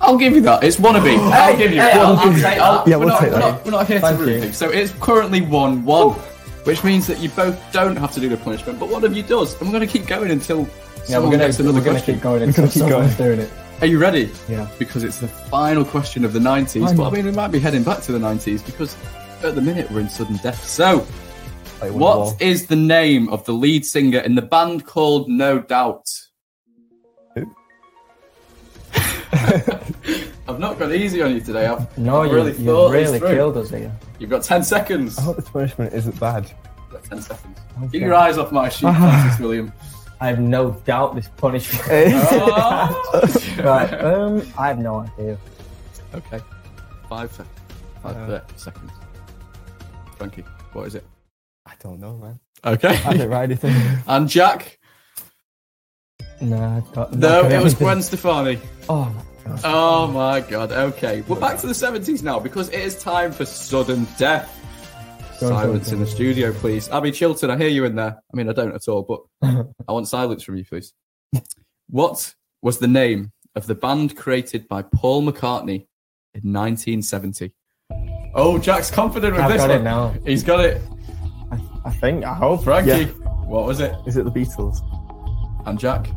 I'll 0.00 0.18
give 0.18 0.34
you 0.34 0.40
that. 0.42 0.64
It's 0.64 0.76
wannabe. 0.76 1.18
I'll 1.32 1.56
give 1.56 1.72
you. 1.72 1.80
Hey, 1.80 1.92
I'll, 1.92 2.16
I'll 2.16 2.32
take 2.32 2.42
that. 2.42 2.88
Yeah, 2.88 2.96
we'll 2.96 3.08
not, 3.08 3.20
take 3.20 3.32
we're 3.32 3.38
that. 3.38 3.54
Not, 3.54 3.64
we're 3.64 3.70
not 3.70 3.86
here 3.86 4.00
Thank 4.00 4.18
to 4.18 4.24
ruin 4.24 4.40
things. 4.40 4.56
So 4.56 4.70
it's 4.70 4.92
currently 5.00 5.40
one-one, 5.40 6.20
which 6.66 6.82
means 6.82 7.06
that 7.06 7.20
you 7.20 7.28
both 7.30 7.56
don't 7.72 7.94
have 7.94 8.10
to 8.10 8.18
do 8.18 8.28
the 8.28 8.36
punishment, 8.36 8.80
but 8.80 8.88
one 8.88 9.04
of 9.04 9.16
you 9.16 9.22
does, 9.22 9.54
and 9.60 9.68
we're 9.68 9.78
going 9.78 9.86
to 9.86 9.98
keep 9.98 10.08
going 10.08 10.32
until 10.32 10.60
yeah, 10.60 10.66
someone 11.04 11.30
we're 11.30 11.36
gonna, 11.36 11.46
gets 11.46 11.60
another 11.60 11.80
we're. 11.80 12.00
Keep 12.00 12.20
going 12.20 12.42
until 12.42 12.68
keep 12.68 12.88
going. 12.88 13.08
doing 13.14 13.38
it. 13.38 13.52
Are 13.80 13.86
you 13.86 14.00
ready? 14.00 14.32
Yeah. 14.48 14.68
Because 14.76 15.04
it's 15.04 15.20
the 15.20 15.28
final 15.28 15.84
question 15.84 16.24
of 16.24 16.32
the 16.32 16.40
90s. 16.40 16.96
But 16.96 17.06
I 17.06 17.10
mean, 17.10 17.24
we 17.24 17.30
might 17.30 17.52
be 17.52 17.60
heading 17.60 17.84
back 17.84 18.00
to 18.02 18.10
the 18.10 18.18
90s 18.18 18.66
because 18.66 18.96
at 19.44 19.54
the 19.54 19.60
minute 19.60 19.88
we're 19.92 20.00
in 20.00 20.08
sudden 20.08 20.38
death. 20.38 20.64
So, 20.64 21.06
what 21.92 22.42
is 22.42 22.66
the 22.66 22.74
name 22.74 23.28
of 23.28 23.44
the 23.44 23.52
lead 23.52 23.86
singer 23.86 24.18
in 24.18 24.34
the 24.34 24.42
band 24.42 24.86
called 24.86 25.28
No 25.28 25.60
Doubt? 25.60 26.08
Who? 30.46 30.52
I've 30.52 30.60
not 30.60 30.78
got 30.78 30.92
easy 30.92 31.22
on 31.22 31.34
you 31.34 31.40
today. 31.40 31.66
I've 31.66 31.98
no, 31.98 32.22
I've 32.22 32.32
really 32.32 32.52
you, 32.56 32.86
you 32.86 32.92
really 32.92 33.20
killed 33.20 33.56
us 33.56 33.70
here. 33.70 33.92
You've 34.18 34.30
got 34.30 34.42
ten 34.42 34.62
seconds. 34.62 35.18
I 35.18 35.22
hope 35.22 35.36
the 35.36 35.42
punishment 35.42 35.92
isn't 35.92 36.18
bad. 36.18 36.44
You've 36.44 36.90
got 36.90 37.04
ten 37.04 37.20
seconds. 37.20 37.58
Okay. 37.78 37.88
Keep 37.92 38.02
your 38.02 38.14
eyes 38.14 38.38
off 38.38 38.52
my 38.52 38.68
sheet, 38.68 38.80
Francis 38.96 39.40
William. 39.40 39.72
I 40.20 40.28
have 40.28 40.40
no 40.40 40.70
doubt 40.70 41.14
this 41.14 41.28
punishment. 41.36 41.82
oh. 41.88 43.58
right, 43.58 43.92
um, 44.02 44.42
I 44.58 44.68
have 44.68 44.78
no 44.78 45.00
idea. 45.00 45.38
Okay, 46.14 46.40
five 47.08 47.30
seconds. 47.32 47.60
Five 48.02 48.16
uh, 48.16 48.40
seconds. 48.56 48.92
Frankie, 50.16 50.44
what 50.72 50.86
is 50.86 50.94
it? 50.94 51.04
I 51.66 51.72
don't 51.82 52.00
know, 52.00 52.16
man. 52.16 52.40
Okay. 52.64 53.00
I 53.04 53.12
didn't 53.12 53.30
write 53.30 53.44
anything. 53.44 53.74
and 54.06 54.28
Jack? 54.28 54.78
No, 56.40 56.58
I've 56.58 56.92
got 56.92 57.12
No, 57.12 57.44
it 57.48 57.62
was. 57.62 57.74
Gwen 57.74 58.02
Stefani. 58.02 58.58
Oh, 58.88 59.04
my 59.04 59.12
God. 59.12 59.35
Oh 59.64 60.06
my 60.08 60.40
god, 60.40 60.72
okay. 60.72 61.22
We're 61.22 61.40
back 61.40 61.58
to 61.58 61.66
the 61.66 61.72
70s 61.72 62.22
now 62.22 62.38
because 62.40 62.68
it 62.70 62.80
is 62.80 63.00
time 63.00 63.32
for 63.32 63.44
sudden 63.44 64.06
death. 64.18 64.52
Go 65.40 65.48
Silence 65.50 65.92
in 65.92 66.00
the 66.00 66.06
studio, 66.06 66.52
please. 66.52 66.88
Abby 66.88 67.12
Chilton, 67.12 67.50
I 67.50 67.56
hear 67.58 67.68
you 67.68 67.84
in 67.84 67.94
there. 67.94 68.16
I 68.32 68.36
mean, 68.36 68.48
I 68.48 68.52
don't 68.52 68.74
at 68.74 68.88
all, 68.88 69.02
but 69.02 69.20
I 69.88 69.92
want 69.92 70.08
silence 70.08 70.42
from 70.42 70.56
you, 70.56 70.64
please. 70.64 70.92
What 71.90 72.34
was 72.62 72.78
the 72.78 72.88
name 72.88 73.32
of 73.54 73.66
the 73.66 73.74
band 73.74 74.16
created 74.16 74.66
by 74.68 74.82
Paul 74.82 75.22
McCartney 75.22 75.86
in 76.34 76.52
1970? 76.52 77.52
Oh, 78.34 78.58
Jack's 78.58 78.90
confident 78.90 79.34
with 79.34 79.42
I've 79.42 79.50
this 79.52 79.60
got 79.62 79.68
one. 79.70 79.80
it 79.80 79.84
now. 79.84 80.14
He's 80.24 80.42
got 80.42 80.64
it. 80.64 80.80
I 81.84 81.90
think. 81.90 82.24
I 82.24 82.34
hope. 82.34 82.64
Frankie, 82.64 82.88
Yeah. 82.90 83.04
what 83.44 83.64
was 83.64 83.80
it? 83.80 83.94
Is 84.06 84.16
it 84.16 84.24
the 84.24 84.30
Beatles? 84.30 84.78
And 85.66 85.78
Jack? 85.78 86.08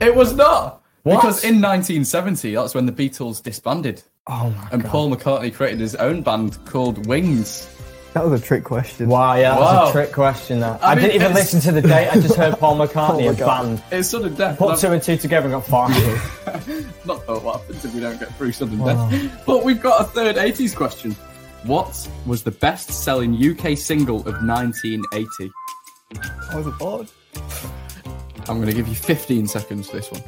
It 0.00 0.14
was 0.14 0.34
not. 0.34 0.75
What? 1.06 1.20
Because 1.20 1.44
in 1.44 1.60
1970, 1.62 2.54
that's 2.56 2.74
when 2.74 2.84
the 2.86 2.92
Beatles 2.92 3.40
disbanded. 3.42 4.02
Oh 4.26 4.50
my 4.50 4.68
And 4.72 4.82
God. 4.82 4.90
Paul 4.90 5.10
McCartney 5.14 5.54
created 5.54 5.78
his 5.78 5.94
own 5.94 6.22
band 6.22 6.58
called 6.66 7.06
Wings. 7.06 7.68
That 8.14 8.26
was 8.28 8.42
a 8.42 8.44
trick 8.44 8.64
question. 8.64 9.08
Wow, 9.08 9.34
yeah, 9.36 9.50
that 9.50 9.60
Wow. 9.60 9.80
was 9.82 9.90
a 9.90 9.92
trick 9.92 10.12
question. 10.12 10.58
That 10.60 10.82
I 10.82 10.92
I, 10.92 10.94
mean, 10.96 11.04
didn't 11.04 11.14
even 11.16 11.30
it's- 11.30 11.52
listen 11.54 11.60
to 11.72 11.80
the 11.80 11.86
date. 11.86 12.08
I 12.08 12.14
just 12.20 12.34
heard 12.34 12.58
Paul 12.58 12.76
McCartney 12.84 13.10
Oh 13.10 13.20
my 13.20 13.26
and 13.28 13.38
God. 13.38 13.62
band. 13.66 13.82
It's 13.92 14.08
sudden 14.08 14.34
death. 14.34 14.58
Put 14.58 14.70
and 14.70 14.78
two 14.80 14.92
and 14.92 15.02
two 15.02 15.16
together 15.16 15.44
and 15.48 15.62
got 15.62 15.66
five. 15.66 15.94
Not 17.06 17.28
know 17.28 17.38
what 17.38 17.60
happens 17.60 17.84
if 17.84 17.94
we 17.94 18.00
don't 18.00 18.18
get 18.18 18.34
through 18.36 18.50
sudden 18.50 18.78
Wow. 18.78 19.08
death. 19.08 19.42
But 19.46 19.62
we've 19.64 19.80
got 19.80 20.00
a 20.00 20.04
third 20.04 20.34
80s 20.36 20.74
question. 20.74 21.12
What 21.62 22.08
was 22.26 22.42
the 22.42 22.50
best 22.50 22.90
selling 22.90 23.34
UK 23.34 23.76
single 23.78 24.20
of 24.20 24.42
1980? 24.42 25.52
I 26.50 26.56
was 26.56 26.66
bored. 26.78 27.08
I'm 28.48 28.56
going 28.56 28.66
to 28.66 28.72
give 28.74 28.88
you 28.88 28.94
15 28.94 29.46
seconds 29.46 29.88
for 29.88 29.96
this 29.96 30.10
one. 30.10 30.22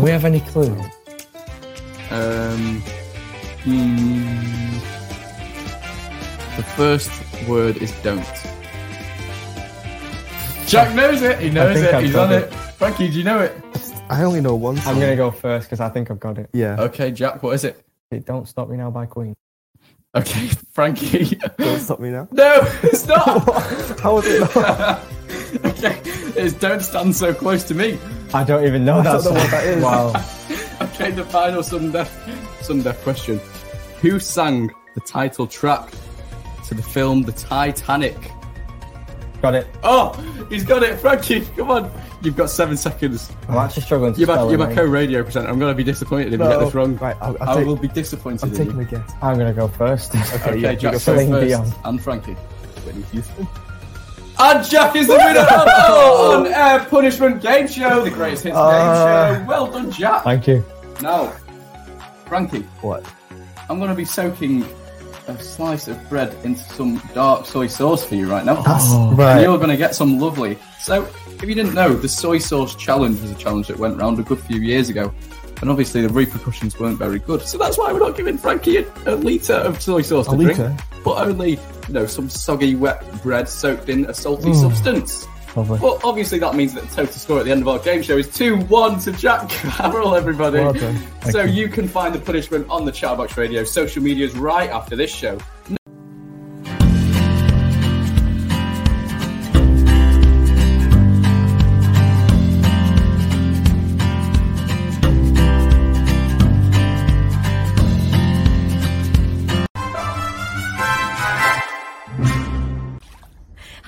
Do 0.00 0.04
we 0.04 0.12
have 0.12 0.24
any 0.24 0.40
clue? 0.40 0.72
Um, 2.10 2.80
hmm, 3.64 4.78
the 6.56 6.62
first 6.74 7.10
word 7.46 7.76
is 7.76 7.92
don't. 8.00 8.24
Jack 10.66 10.94
knows 10.94 11.20
it. 11.20 11.38
He 11.40 11.50
knows 11.50 11.74
think 11.74 11.88
it. 11.88 11.94
I've 11.94 12.02
He's 12.02 12.14
got 12.14 12.28
on 12.28 12.32
it. 12.32 12.44
it. 12.44 12.54
Frankie, 12.54 13.10
do 13.10 13.18
you 13.18 13.24
know 13.24 13.40
it? 13.40 13.54
I 14.08 14.22
only 14.22 14.40
know 14.40 14.54
one 14.54 14.78
song. 14.78 14.94
I'm 14.94 15.00
gonna 15.00 15.16
go 15.16 15.30
first 15.30 15.66
because 15.68 15.80
I 15.80 15.90
think 15.90 16.10
I've 16.10 16.18
got 16.18 16.38
it. 16.38 16.48
Yeah. 16.54 16.80
Okay, 16.80 17.10
Jack, 17.10 17.42
what 17.42 17.54
is 17.54 17.64
it? 17.64 17.84
It 18.10 18.24
Don't 18.24 18.48
Stop 18.48 18.70
Me 18.70 18.78
Now 18.78 18.90
by 18.90 19.04
Queen. 19.04 19.36
Okay, 20.14 20.46
Frankie. 20.72 21.38
Don't 21.58 21.78
stop 21.78 22.00
me 22.00 22.08
now. 22.08 22.26
no, 22.32 22.60
it's 22.84 23.06
not. 23.06 23.26
How 24.00 24.14
was 24.14 24.24
it 24.26 24.40
not? 24.56 25.02
Okay, 25.84 26.00
it's 26.40 26.54
Don't 26.54 26.80
Stand 26.80 27.14
So 27.16 27.32
Close 27.34 27.64
to 27.64 27.74
Me. 27.74 27.98
I 28.32 28.44
don't 28.44 28.64
even 28.64 28.84
know 28.84 28.98
I 28.98 29.02
that. 29.02 29.12
don't 29.12 29.24
know 29.24 29.30
what 29.32 29.40
song. 29.42 29.50
that 29.50 29.64
is. 29.66 29.82
Wow. 29.82 30.24
Okay, 30.82 31.10
the 31.10 31.24
final 31.26 31.62
sudden 31.62 31.90
death, 31.92 32.10
sudden 32.62 32.82
death 32.82 33.02
question. 33.02 33.38
Who 34.00 34.18
sang 34.18 34.70
the 34.94 35.00
title 35.02 35.46
track 35.46 35.90
to 36.68 36.74
the 36.74 36.82
film 36.82 37.22
The 37.22 37.32
Titanic? 37.32 38.16
got 39.42 39.54
it. 39.54 39.66
Oh, 39.82 40.12
he's 40.50 40.64
got 40.64 40.82
it, 40.82 40.98
Frankie. 40.98 41.42
Come 41.56 41.70
on, 41.70 41.90
you've 42.22 42.36
got 42.36 42.48
seven 42.50 42.76
seconds. 42.78 43.30
I'm 43.48 43.56
actually 43.56 43.82
struggling 43.82 44.14
to 44.14 44.18
You're 44.20 44.26
my, 44.28 44.34
spell 44.34 44.50
you're 44.50 44.58
my 44.58 44.74
co-radio 44.74 45.22
presenter. 45.22 45.48
I'm 45.50 45.58
going 45.58 45.70
to 45.72 45.76
be 45.76 45.84
disappointed 45.84 46.32
if 46.32 46.40
you 46.40 46.46
get 46.48 46.58
this 46.60 46.74
wrong. 46.74 46.96
Right, 46.96 47.16
I'll, 47.20 47.36
I'll 47.42 47.50
I 47.50 47.54
take, 47.56 47.66
will 47.66 47.76
be 47.76 47.88
disappointed. 47.88 48.42
I'm 48.44 48.50
taking 48.52 48.74
you. 48.76 48.80
a 48.80 48.84
guess. 48.84 49.12
I'm 49.22 49.36
gonna 49.38 49.52
go 49.54 49.68
first. 49.68 50.14
Okay, 50.14 50.58
yeah, 50.58 50.72
Jack 50.74 50.82
you 50.82 50.88
go 50.88 50.90
goes 50.92 51.04
first, 51.04 51.30
Dion. 51.30 51.72
and 51.84 52.02
Frankie. 52.02 52.34
Whitney 52.84 53.02
Houston. 53.12 53.46
And 54.42 54.64
Jack 54.68 54.96
is 54.96 55.06
the 55.06 55.14
winner 55.16 55.40
of 55.40 55.68
our 55.68 56.34
on-air 56.36 56.80
punishment 56.86 57.42
game 57.42 57.68
show, 57.68 58.02
the 58.02 58.10
greatest 58.10 58.44
hits 58.44 58.56
Uh. 58.56 58.70
game 59.34 59.42
show. 59.42 59.48
Well 59.48 59.70
done, 59.70 59.90
Jack. 59.90 60.24
Thank 60.24 60.46
you. 60.46 60.64
Now, 61.02 61.28
Frankie, 62.26 62.62
What? 62.80 63.04
I'm 63.68 63.78
going 63.78 63.90
to 63.90 63.94
be 63.96 64.04
soaking 64.04 64.64
a 65.28 65.38
slice 65.38 65.86
of 65.86 66.08
bread 66.08 66.34
into 66.42 66.60
some 66.60 67.00
dark 67.14 67.46
soy 67.46 67.66
sauce 67.68 68.04
for 68.04 68.16
you 68.16 68.28
right 68.28 68.44
now. 68.44 68.62
That's 68.62 68.86
Oh. 68.88 69.14
And 69.20 69.42
you're 69.42 69.58
going 69.58 69.68
to 69.70 69.76
get 69.76 69.94
some 69.94 70.18
lovely. 70.18 70.58
So, 70.80 71.06
if 71.28 71.42
you 71.44 71.54
didn't 71.54 71.74
know, 71.74 71.94
the 71.94 72.08
soy 72.08 72.38
sauce 72.38 72.74
challenge 72.74 73.20
was 73.20 73.30
a 73.30 73.34
challenge 73.36 73.68
that 73.68 73.78
went 73.78 73.98
round 73.98 74.18
a 74.18 74.22
good 74.22 74.40
few 74.40 74.58
years 74.60 74.88
ago. 74.88 75.12
And 75.60 75.70
obviously, 75.70 76.00
the 76.00 76.08
repercussions 76.08 76.80
weren't 76.80 76.98
very 76.98 77.18
good. 77.18 77.42
So 77.42 77.58
that's 77.58 77.76
why 77.78 77.92
we're 77.92 77.98
not 78.00 78.16
giving 78.16 78.38
Frankie 78.38 78.78
a, 78.78 78.86
a 79.06 79.14
litre 79.14 79.52
of 79.54 79.80
soy 79.82 80.00
sauce 80.02 80.26
A 80.26 80.30
to 80.36 80.42
drink, 80.42 80.58
but 81.04 81.18
only, 81.28 81.58
you 81.90 81.94
know, 81.94 82.06
some 82.06 82.30
soggy, 82.30 82.76
wet 82.76 83.02
bread 83.22 83.48
soaked 83.48 83.88
in 83.88 84.06
a 84.06 84.14
salty 84.14 84.50
Mm. 84.50 84.60
substance. 84.60 85.26
Lovely. 85.56 85.80
Well, 85.80 85.98
obviously, 86.04 86.38
that 86.38 86.54
means 86.54 86.74
that 86.74 86.88
the 86.88 86.94
total 86.94 87.12
score 87.12 87.38
at 87.40 87.44
the 87.44 87.50
end 87.50 87.62
of 87.62 87.66
our 87.68 87.80
game 87.80 88.02
show 88.02 88.16
is 88.16 88.28
2 88.28 88.58
1 88.66 89.00
to 89.00 89.10
Jack 89.12 89.48
Carroll, 89.48 90.14
everybody. 90.14 90.60
Well. 90.60 90.74
So 91.32 91.42
you. 91.42 91.62
you 91.64 91.68
can 91.68 91.88
find 91.88 92.14
the 92.14 92.20
punishment 92.20 92.68
on 92.70 92.84
the 92.84 92.92
Chatterbox 92.92 93.36
Radio 93.36 93.64
social 93.64 94.00
medias 94.00 94.36
right 94.36 94.70
after 94.70 94.94
this 94.94 95.12
show. 95.12 95.36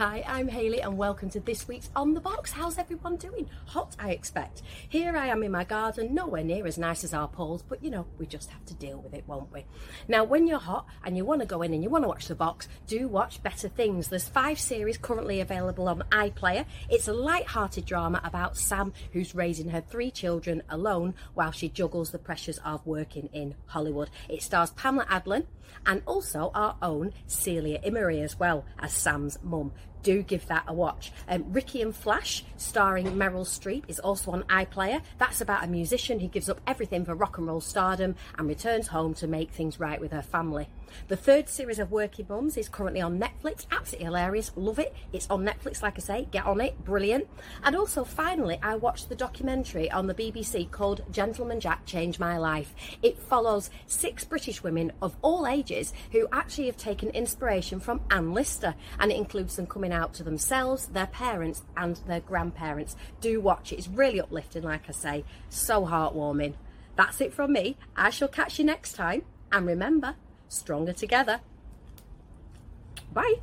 Hi, 0.03 0.25
I'm 0.27 0.49
Hayley, 0.49 0.81
and 0.81 0.99
welcome 0.99 1.31
to 1.31 1.39
this 1.39 1.69
week's 1.69 1.89
On 1.95 2.13
the 2.13 2.21
Box. 2.21 2.51
How's 2.51 2.77
everyone 2.77 3.15
doing? 3.15 3.49
Hot, 3.67 3.95
I 4.01 4.11
expect. 4.11 4.63
Here 4.89 5.17
I 5.17 5.29
am 5.29 5.45
in 5.45 5.53
my 5.53 5.63
garden, 5.63 6.13
nowhere 6.13 6.43
near 6.43 6.67
as 6.67 6.77
nice 6.77 7.05
as 7.05 7.15
our 7.15 7.29
Paul's, 7.29 7.63
but 7.63 7.85
you 7.85 7.89
know, 7.89 8.05
we 8.19 8.27
just 8.27 8.51
have 8.51 8.65
to 8.65 8.75
deal 8.75 8.99
with 8.99 9.15
it, 9.15 9.23
won't 9.29 9.53
we? 9.53 9.65
Now, 10.09 10.25
when 10.25 10.49
you're 10.49 10.59
hot 10.59 10.87
and 11.05 11.17
you 11.17 11.25
want 11.25 11.41
to 11.43 11.47
go 11.47 11.63
in 11.63 11.73
and 11.73 11.85
you 11.85 11.89
want 11.89 12.03
to 12.03 12.09
watch 12.09 12.27
the 12.27 12.35
box, 12.35 12.67
do 12.89 13.07
watch 13.07 13.45
Better 13.45 13.69
Things. 13.69 14.09
There's 14.09 14.29
five 14.29 14.59
series 14.59 14.99
currently 14.99 15.41
available 15.41 15.87
on 15.89 16.03
iPlayer. 16.11 16.65
It's 16.91 17.07
a 17.07 17.13
light-hearted 17.13 17.85
drama 17.85 18.21
about 18.25 18.57
Sam, 18.57 18.93
who's 19.13 19.37
raising 19.37 19.69
her 19.69 19.83
three 19.83 20.11
children 20.11 20.65
alone 20.69 21.15
while 21.35 21.53
she 21.53 21.69
juggles 21.69 22.11
the 22.11 22.19
pressures 22.19 22.59
of 22.65 22.85
working 22.85 23.29
in 23.33 23.55
Hollywood. 23.67 24.11
It 24.29 24.43
stars 24.43 24.73
Pamela 24.73 25.07
Adlon 25.07 25.47
and 25.87 26.03
also 26.07 26.51
our 26.57 26.77
own 26.83 27.13
Celia 27.29 27.79
Imrie 27.83 28.25
as 28.25 28.37
well 28.37 28.65
as 28.81 28.93
Sam's 28.93 29.39
mum. 29.45 29.73
Do 30.03 30.23
give 30.23 30.47
that 30.47 30.65
a 30.67 30.73
watch. 30.73 31.13
Um, 31.29 31.45
Ricki 31.53 31.83
and 31.83 31.95
Flash, 31.95 32.45
starring 32.57 33.07
Meryl 33.07 33.47
Streep, 33.47 33.85
is 33.89 33.99
also 33.99 34.33
on 34.33 34.43
iPlayer. 34.45 35.03
That's 35.19 35.41
about 35.41 35.65
a 35.65 35.67
musician 35.67 36.21
who 36.21 36.29
gives 36.29 36.49
up 36.49 36.61
everything 36.67 37.05
for 37.05 37.15
rock 37.15 37.39
and 37.39 37.47
roll 37.47 37.61
stardom 37.61 38.17
and 38.39 38.49
returns 38.49 38.89
home 38.89 39.15
to 39.15 39.27
make 39.27 39.51
things 39.51 39.79
right 39.79 40.01
with 40.01 40.13
her 40.13 40.23
family. 40.23 40.69
The 41.09 41.17
third 41.17 41.49
series 41.49 41.79
of 41.79 41.91
Working 41.91 42.27
Mums 42.29 42.57
is 42.57 42.69
currently 42.69 43.01
on 43.01 43.19
Netflix. 43.19 43.67
Absolutely 43.71 44.07
hilarious. 44.07 44.53
Love 44.57 44.79
it. 44.79 44.95
It's 45.13 45.29
on 45.31 45.45
Netflix, 45.45 45.83
like 45.83 45.99
I 45.99 46.01
say. 46.01 46.29
Get 46.31 46.47
on 46.47 46.61
it. 46.61 46.85
Brilliant. 46.85 47.29
And 47.63 47.77
also, 47.77 48.05
finally, 48.05 48.59
I 48.63 48.77
watched 48.77 49.09
the 49.09 49.15
documentary 49.15 49.91
on 49.91 50.07
the 50.07 50.15
BBC 50.15 50.71
called 50.71 51.05
Gentleman 51.11 51.61
Jack 51.61 51.87
Changed 51.87 52.21
My 52.21 52.39
Life. 52.39 52.75
It 53.03 53.19
follows 53.19 53.71
six 53.87 54.25
British 54.25 54.63
women 54.63 54.93
of 55.01 55.17
all 55.23 55.47
ages 55.47 55.93
who 56.13 56.29
actually 56.33 56.67
have 56.67 56.77
taken 56.77 57.11
inspiration 57.11 57.81
from 57.81 58.01
Anne 58.11 58.33
Lister, 58.33 58.75
and 58.99 59.11
it 59.11 59.17
includes 59.17 59.57
them 59.57 59.67
coming 59.67 59.93
out 59.93 60.15
to 60.15 60.23
themselves, 60.23 60.87
their 60.87 61.07
parents, 61.07 61.63
and 61.77 61.97
their 62.07 62.21
grandparents. 62.21 62.97
Do 63.21 63.41
watch 63.41 63.73
it. 63.73 63.77
It's 63.77 63.89
really 63.89 64.21
uplifting, 64.21 64.63
like 64.63 64.89
I 64.89 64.93
say. 64.93 65.25
So 65.49 65.87
heartwarming. 65.87 66.55
That's 66.97 67.21
it 67.21 67.33
from 67.33 67.53
me. 67.53 67.77
I 67.97 68.11
shall 68.11 68.29
catch 68.29 68.59
you 68.59 68.65
next 68.65 68.95
time. 68.95 69.23
And 69.51 69.67
remember, 69.67 70.15
stronger 70.53 70.93
together. 70.93 71.41
Bye. 73.13 73.35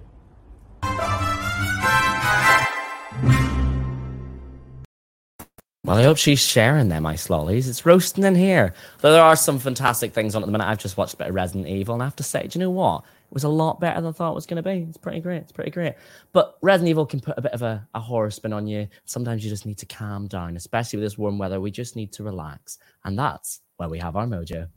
Well, 5.86 5.98
I 5.98 6.04
hope 6.04 6.18
she's 6.18 6.40
sharing 6.40 6.90
them, 6.90 7.08
ice 7.08 7.32
lollies. 7.32 7.68
It's 7.68 7.84
roasting 7.84 8.24
in 8.24 8.36
here. 8.36 8.76
Though 9.02 9.12
there 9.12 9.24
are 9.24 9.36
some 9.36 9.58
fantastic 9.58 10.14
things 10.14 10.36
on 10.36 10.44
at 10.44 10.46
the 10.46 10.52
minute. 10.52 10.68
I've 10.68 10.78
just 10.78 10.98
watched 10.98 11.16
a 11.16 11.18
bit 11.18 11.30
of 11.30 11.34
Resident 11.34 11.68
Evil, 11.68 11.96
and 11.96 12.04
I 12.04 12.06
have 12.06 12.16
to 12.18 12.24
say, 12.24 12.46
do 12.46 12.60
you 12.60 12.64
know 12.64 12.70
what? 12.70 13.04
It 13.04 13.34
was 13.34 13.44
a 13.44 13.50
lot 13.50 13.80
better 13.80 14.00
than 14.00 14.10
I 14.10 14.12
thought 14.12 14.34
it 14.34 14.36
was 14.36 14.46
going 14.46 14.62
to 14.62 14.70
be. 14.70 14.86
It's 14.88 14.98
pretty 14.98 15.20
great. 15.20 15.42
It's 15.42 15.52
pretty 15.52 15.72
great. 15.72 15.96
But 16.32 16.58
Resident 16.62 16.90
Evil 16.90 17.08
can 17.08 17.22
put 17.22 17.40
a 17.40 17.42
bit 17.42 17.54
of 17.54 17.64
a, 17.64 17.88
a 17.96 18.00
horror 18.00 18.30
spin 18.30 18.54
on 18.54 18.68
you. 18.68 18.88
Sometimes 19.06 19.44
you 19.44 19.50
just 19.50 19.66
need 19.66 19.80
to 19.80 19.88
calm 19.88 20.28
down, 20.28 20.58
especially 20.58 20.98
with 20.98 21.06
this 21.08 21.18
warm 21.18 21.40
weather. 21.40 21.60
We 21.60 21.72
just 21.72 21.96
need 21.96 22.12
to 22.14 22.24
relax. 22.24 22.78
And 23.04 23.18
that's 23.18 23.62
where 23.78 23.90
we 23.90 23.98
have 23.98 24.16
our 24.16 24.28
mojo. 24.28 24.68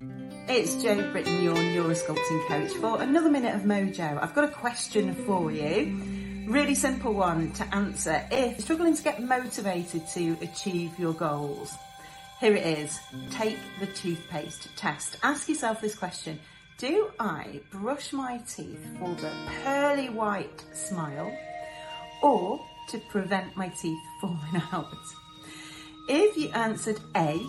It's 0.00 0.82
Jo 0.82 1.10
Britton, 1.10 1.42
your 1.42 1.54
neurosculpting 1.54 2.46
coach, 2.48 2.72
for 2.72 3.00
another 3.00 3.30
minute 3.30 3.54
of 3.54 3.62
mojo. 3.62 4.22
I've 4.22 4.34
got 4.34 4.44
a 4.44 4.48
question 4.48 5.14
for 5.14 5.50
you. 5.50 6.44
Really 6.46 6.74
simple 6.74 7.14
one 7.14 7.50
to 7.52 7.74
answer. 7.74 8.22
If 8.30 8.52
you're 8.52 8.60
struggling 8.60 8.94
to 8.94 9.02
get 9.02 9.22
motivated 9.22 10.06
to 10.08 10.36
achieve 10.42 10.98
your 10.98 11.14
goals, 11.14 11.72
here 12.40 12.54
it 12.54 12.66
is. 12.66 13.00
Take 13.30 13.56
the 13.80 13.86
toothpaste 13.86 14.68
test. 14.76 15.16
Ask 15.22 15.48
yourself 15.48 15.80
this 15.80 15.94
question 15.94 16.38
Do 16.76 17.10
I 17.18 17.62
brush 17.70 18.12
my 18.12 18.38
teeth 18.46 18.86
for 18.98 19.14
the 19.14 19.32
pearly 19.62 20.10
white 20.10 20.62
smile 20.74 21.34
or 22.22 22.60
to 22.90 22.98
prevent 23.10 23.56
my 23.56 23.68
teeth 23.68 24.02
falling 24.20 24.62
out? 24.72 24.92
If 26.10 26.36
you 26.36 26.50
answered 26.50 27.00
A 27.16 27.40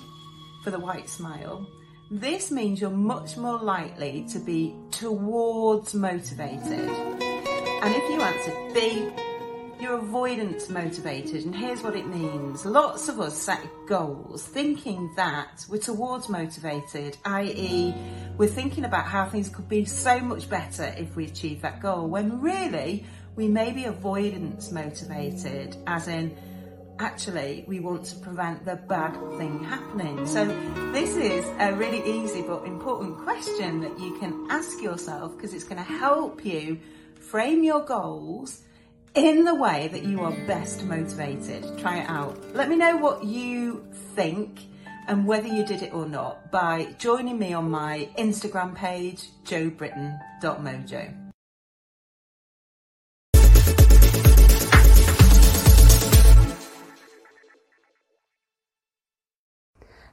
for 0.64 0.72
the 0.72 0.80
white 0.80 1.10
smile, 1.10 1.68
this 2.10 2.52
means 2.52 2.80
you're 2.80 2.90
much 2.90 3.38
more 3.38 3.60
likely 3.60 4.26
to 4.32 4.40
be 4.40 4.76
towards 4.92 5.94
motivated. 5.94 6.90
And 6.90 7.96
if 7.96 8.10
you 8.10 8.22
answered 8.22 8.74
B, 8.74 9.12
you're 9.80 10.00
avoidance 10.00 10.70
motivated, 10.70 11.46
and 11.46 11.56
here's 11.56 11.84
what 11.84 11.96
it 11.96 12.08
means. 12.08 12.66
Lots 12.66 13.10
of 13.10 13.20
us 13.20 13.38
set 13.38 13.62
goals 13.88 14.44
thinking 14.44 15.12
that 15.16 15.66
we're 15.70 15.78
towards 15.78 16.30
motivated, 16.30 17.18
i.e., 17.26 17.94
we're 18.38 18.48
thinking 18.48 18.86
about 18.86 19.06
how 19.06 19.26
things 19.26 19.50
could 19.50 19.70
be 19.70 19.86
so 19.86 20.20
much 20.20 20.50
better 20.50 20.96
if 20.98 21.16
we 21.16 21.26
achieve 21.26 21.62
that 21.62 21.80
goal, 21.80 22.08
when 22.08 22.42
really 22.42 23.06
we 23.36 23.48
may 23.48 23.72
be 23.72 23.86
avoidance 23.86 24.72
motivated, 24.72 25.78
as 25.86 26.08
in, 26.08 26.36
actually, 27.00 27.66
we 27.68 27.80
want 27.80 28.06
to 28.06 28.16
prevent 28.18 28.66
the 28.66 28.76
bad 28.76 29.14
thing 29.38 29.64
happening. 29.64 30.26
So, 30.26 30.46
this 30.92 31.16
is 31.16 31.46
a 31.60 31.74
really 31.74 32.04
easy 32.10 32.42
but 32.42 32.66
important 32.66 33.18
question 33.20 33.82
that 33.82 34.00
you 34.00 34.18
can 34.20 34.48
ask 34.50 34.82
yourself 34.82 35.36
because 35.36 35.54
it's 35.54 35.64
going 35.64 35.84
to 35.84 35.92
help 35.92 36.46
you 36.46 36.80
frame 37.16 37.64
your 37.64 37.82
goals 37.82 38.62
in 39.16 39.44
the 39.44 39.56
way 39.56 39.88
that 39.90 40.04
you 40.04 40.22
are 40.22 40.32
best 40.46 40.84
motivated. 40.84 41.66
Try 41.80 42.00
it 42.00 42.10
out. 42.10 42.56
Let 42.56 42.70
me 42.70 42.76
know 42.76 42.98
what 42.98 43.24
you 43.24 43.86
think 44.16 44.60
and 45.08 45.26
whether 45.26 45.48
you 45.48 45.66
did 45.66 45.82
it 45.82 45.94
or 45.94 46.06
not 46.06 46.52
by 46.52 46.94
joining 47.00 47.40
me 47.40 47.54
on 47.54 47.70
my 47.70 48.10
Instagram 48.18 48.76
page, 48.76 49.30
joebritton.mojo. 49.46 51.27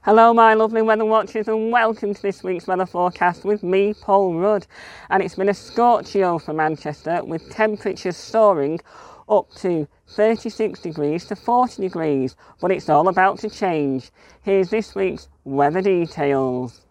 Hello, 0.05 0.35
my 0.35 0.53
lovely 0.53 0.83
weather 0.83 1.07
watchers, 1.07 1.49
and 1.49 1.73
welcome 1.73 2.13
to 2.13 2.21
this 2.21 2.43
week's 2.43 2.67
weather 2.67 2.85
forecast 2.85 3.43
with 3.43 3.63
me, 3.63 3.95
Paul 3.95 4.35
Rudd. 4.35 4.67
And 5.09 5.23
it's 5.23 5.37
been 5.37 5.49
a 5.49 5.55
scorchio 5.55 6.39
for 6.39 6.53
Manchester 6.53 7.25
with 7.25 7.49
temperatures 7.49 8.19
soaring 8.19 8.81
up 9.31 9.51
to 9.55 9.89
36 10.09 10.81
degrees 10.81 11.25
to 11.25 11.37
40 11.37 11.81
degrees, 11.81 12.37
but 12.61 12.71
it's 12.71 12.91
all 12.91 13.09
about 13.09 13.39
to 13.39 13.49
change. 13.49 14.11
Here's 14.43 14.69
this 14.69 14.95
week's 14.95 15.29
weather 15.45 15.81
details. 15.81 16.83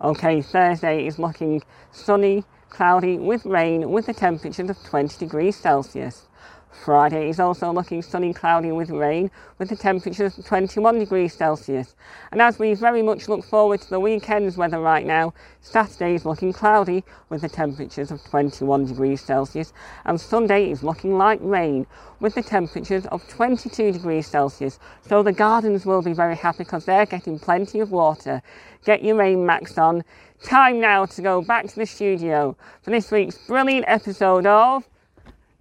Okay, 0.00 0.40
Thursday 0.40 1.04
is 1.04 1.18
looking 1.18 1.62
sunny, 1.90 2.44
cloudy 2.70 3.18
with 3.18 3.44
rain 3.44 3.90
with 3.90 4.06
the 4.06 4.14
temperature 4.14 4.62
of 4.62 4.80
20 4.84 5.18
degrees 5.18 5.56
Celsius. 5.56 6.28
Friday 6.74 7.28
is 7.28 7.40
also 7.40 7.72
looking 7.72 8.02
sunny, 8.02 8.32
cloudy 8.32 8.72
with 8.72 8.90
rain, 8.90 9.30
with 9.58 9.68
the 9.68 9.76
temperatures 9.76 10.38
21 10.44 10.98
degrees 10.98 11.32
Celsius. 11.32 11.94
And 12.32 12.42
as 12.42 12.58
we 12.58 12.74
very 12.74 13.02
much 13.02 13.28
look 13.28 13.44
forward 13.44 13.80
to 13.82 13.90
the 13.90 14.00
weekend's 14.00 14.56
weather 14.56 14.80
right 14.80 15.06
now, 15.06 15.32
Saturday 15.60 16.14
is 16.14 16.24
looking 16.24 16.52
cloudy 16.52 17.04
with 17.28 17.42
the 17.42 17.48
temperatures 17.48 18.10
of 18.10 18.22
21 18.24 18.86
degrees 18.86 19.20
Celsius, 19.20 19.72
and 20.04 20.20
Sunday 20.20 20.70
is 20.70 20.82
looking 20.82 21.16
like 21.16 21.38
rain 21.42 21.86
with 22.20 22.34
the 22.34 22.42
temperatures 22.42 23.06
of 23.06 23.26
22 23.28 23.92
degrees 23.92 24.26
Celsius. 24.26 24.78
So 25.08 25.22
the 25.22 25.32
gardens 25.32 25.86
will 25.86 26.02
be 26.02 26.12
very 26.12 26.36
happy 26.36 26.64
because 26.64 26.84
they're 26.84 27.06
getting 27.06 27.38
plenty 27.38 27.80
of 27.80 27.92
water. 27.92 28.42
Get 28.84 29.04
your 29.04 29.16
rain 29.16 29.46
macs 29.46 29.78
on. 29.78 30.04
Time 30.42 30.80
now 30.80 31.06
to 31.06 31.22
go 31.22 31.40
back 31.40 31.66
to 31.68 31.76
the 31.76 31.86
studio 31.86 32.56
for 32.82 32.90
this 32.90 33.10
week's 33.10 33.38
brilliant 33.38 33.86
episode 33.88 34.46
of 34.46 34.88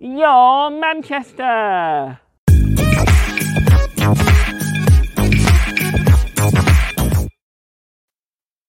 your 0.03 0.69
Manchester. 0.69 2.19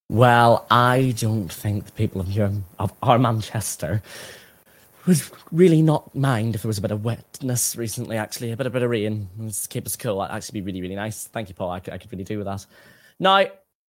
Well, 0.08 0.64
I 0.70 1.12
don't 1.18 1.52
think 1.52 1.86
the 1.86 1.92
people 1.92 2.20
of, 2.20 2.30
your, 2.30 2.52
of 2.78 2.92
our 3.02 3.18
Manchester 3.18 4.00
would 5.06 5.20
really 5.50 5.82
not 5.82 6.14
mind 6.14 6.54
if 6.54 6.62
there 6.62 6.68
was 6.68 6.78
a 6.78 6.82
bit 6.82 6.92
of 6.92 7.04
wetness 7.04 7.74
recently, 7.76 8.16
actually, 8.16 8.52
a 8.52 8.56
bit, 8.56 8.68
a 8.68 8.70
bit 8.70 8.84
of 8.84 8.90
rain. 8.90 9.28
Let's 9.36 9.66
keep 9.66 9.86
us 9.86 9.96
cool. 9.96 10.20
That'd 10.20 10.36
actually 10.36 10.60
be 10.60 10.66
really, 10.66 10.82
really 10.82 10.94
nice. 10.94 11.26
Thank 11.26 11.48
you, 11.48 11.56
Paul. 11.56 11.72
I 11.72 11.80
could, 11.80 11.94
I 11.94 11.98
could 11.98 12.12
really 12.12 12.22
do 12.22 12.38
with 12.38 12.46
that. 12.46 12.64
Now, 13.18 13.46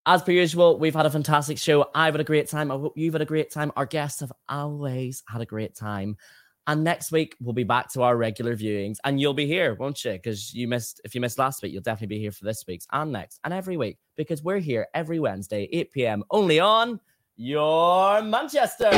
as 0.08 0.23
per 0.23 0.31
usual, 0.31 0.79
we've 0.79 0.95
had 0.95 1.05
a 1.05 1.12
fantastic 1.12 1.60
show. 1.60 1.89
I've 1.93 2.15
had 2.15 2.21
a 2.21 2.25
great 2.25 2.49
time. 2.49 2.71
I 2.71 2.75
hope 2.75 2.93
you've 2.95 3.13
had 3.13 3.21
a 3.21 3.25
great 3.25 3.51
time. 3.51 3.71
Our 3.75 3.86
guests 3.86 4.21
have 4.21 4.31
always 4.49 5.21
had 5.29 5.41
a 5.41 5.45
great 5.45 5.75
time. 5.75 6.17
And 6.67 6.84
next 6.84 7.12
week 7.12 7.36
we'll 7.39 7.54
be 7.54 7.63
back 7.63 7.91
to 7.93 8.01
our 8.01 8.17
regular 8.17 8.56
viewings, 8.56 8.97
and 9.04 9.19
you'll 9.19 9.34
be 9.34 9.45
here, 9.45 9.75
won't 9.75 10.04
you? 10.04 10.13
Because 10.13 10.54
you 10.54 10.67
missed 10.67 11.01
if 11.04 11.13
you 11.15 11.21
missed 11.21 11.39
last 11.39 11.62
week, 11.62 11.73
you'll 11.73 11.82
definitely 11.82 12.15
be 12.15 12.19
here 12.19 12.32
for 12.32 12.45
this 12.45 12.63
week's 12.67 12.88
and 12.91 13.12
next 13.12 13.39
and 13.43 13.54
every 13.54 13.78
week 13.78 13.97
because 14.15 14.43
we're 14.43 14.60
here 14.60 14.88
every 14.93 15.19
Wednesday, 15.19 15.67
8 15.71 15.91
p.m. 15.91 16.23
only 16.32 16.60
on 16.60 16.99
your 17.36 18.21
Manchester. 18.21 18.89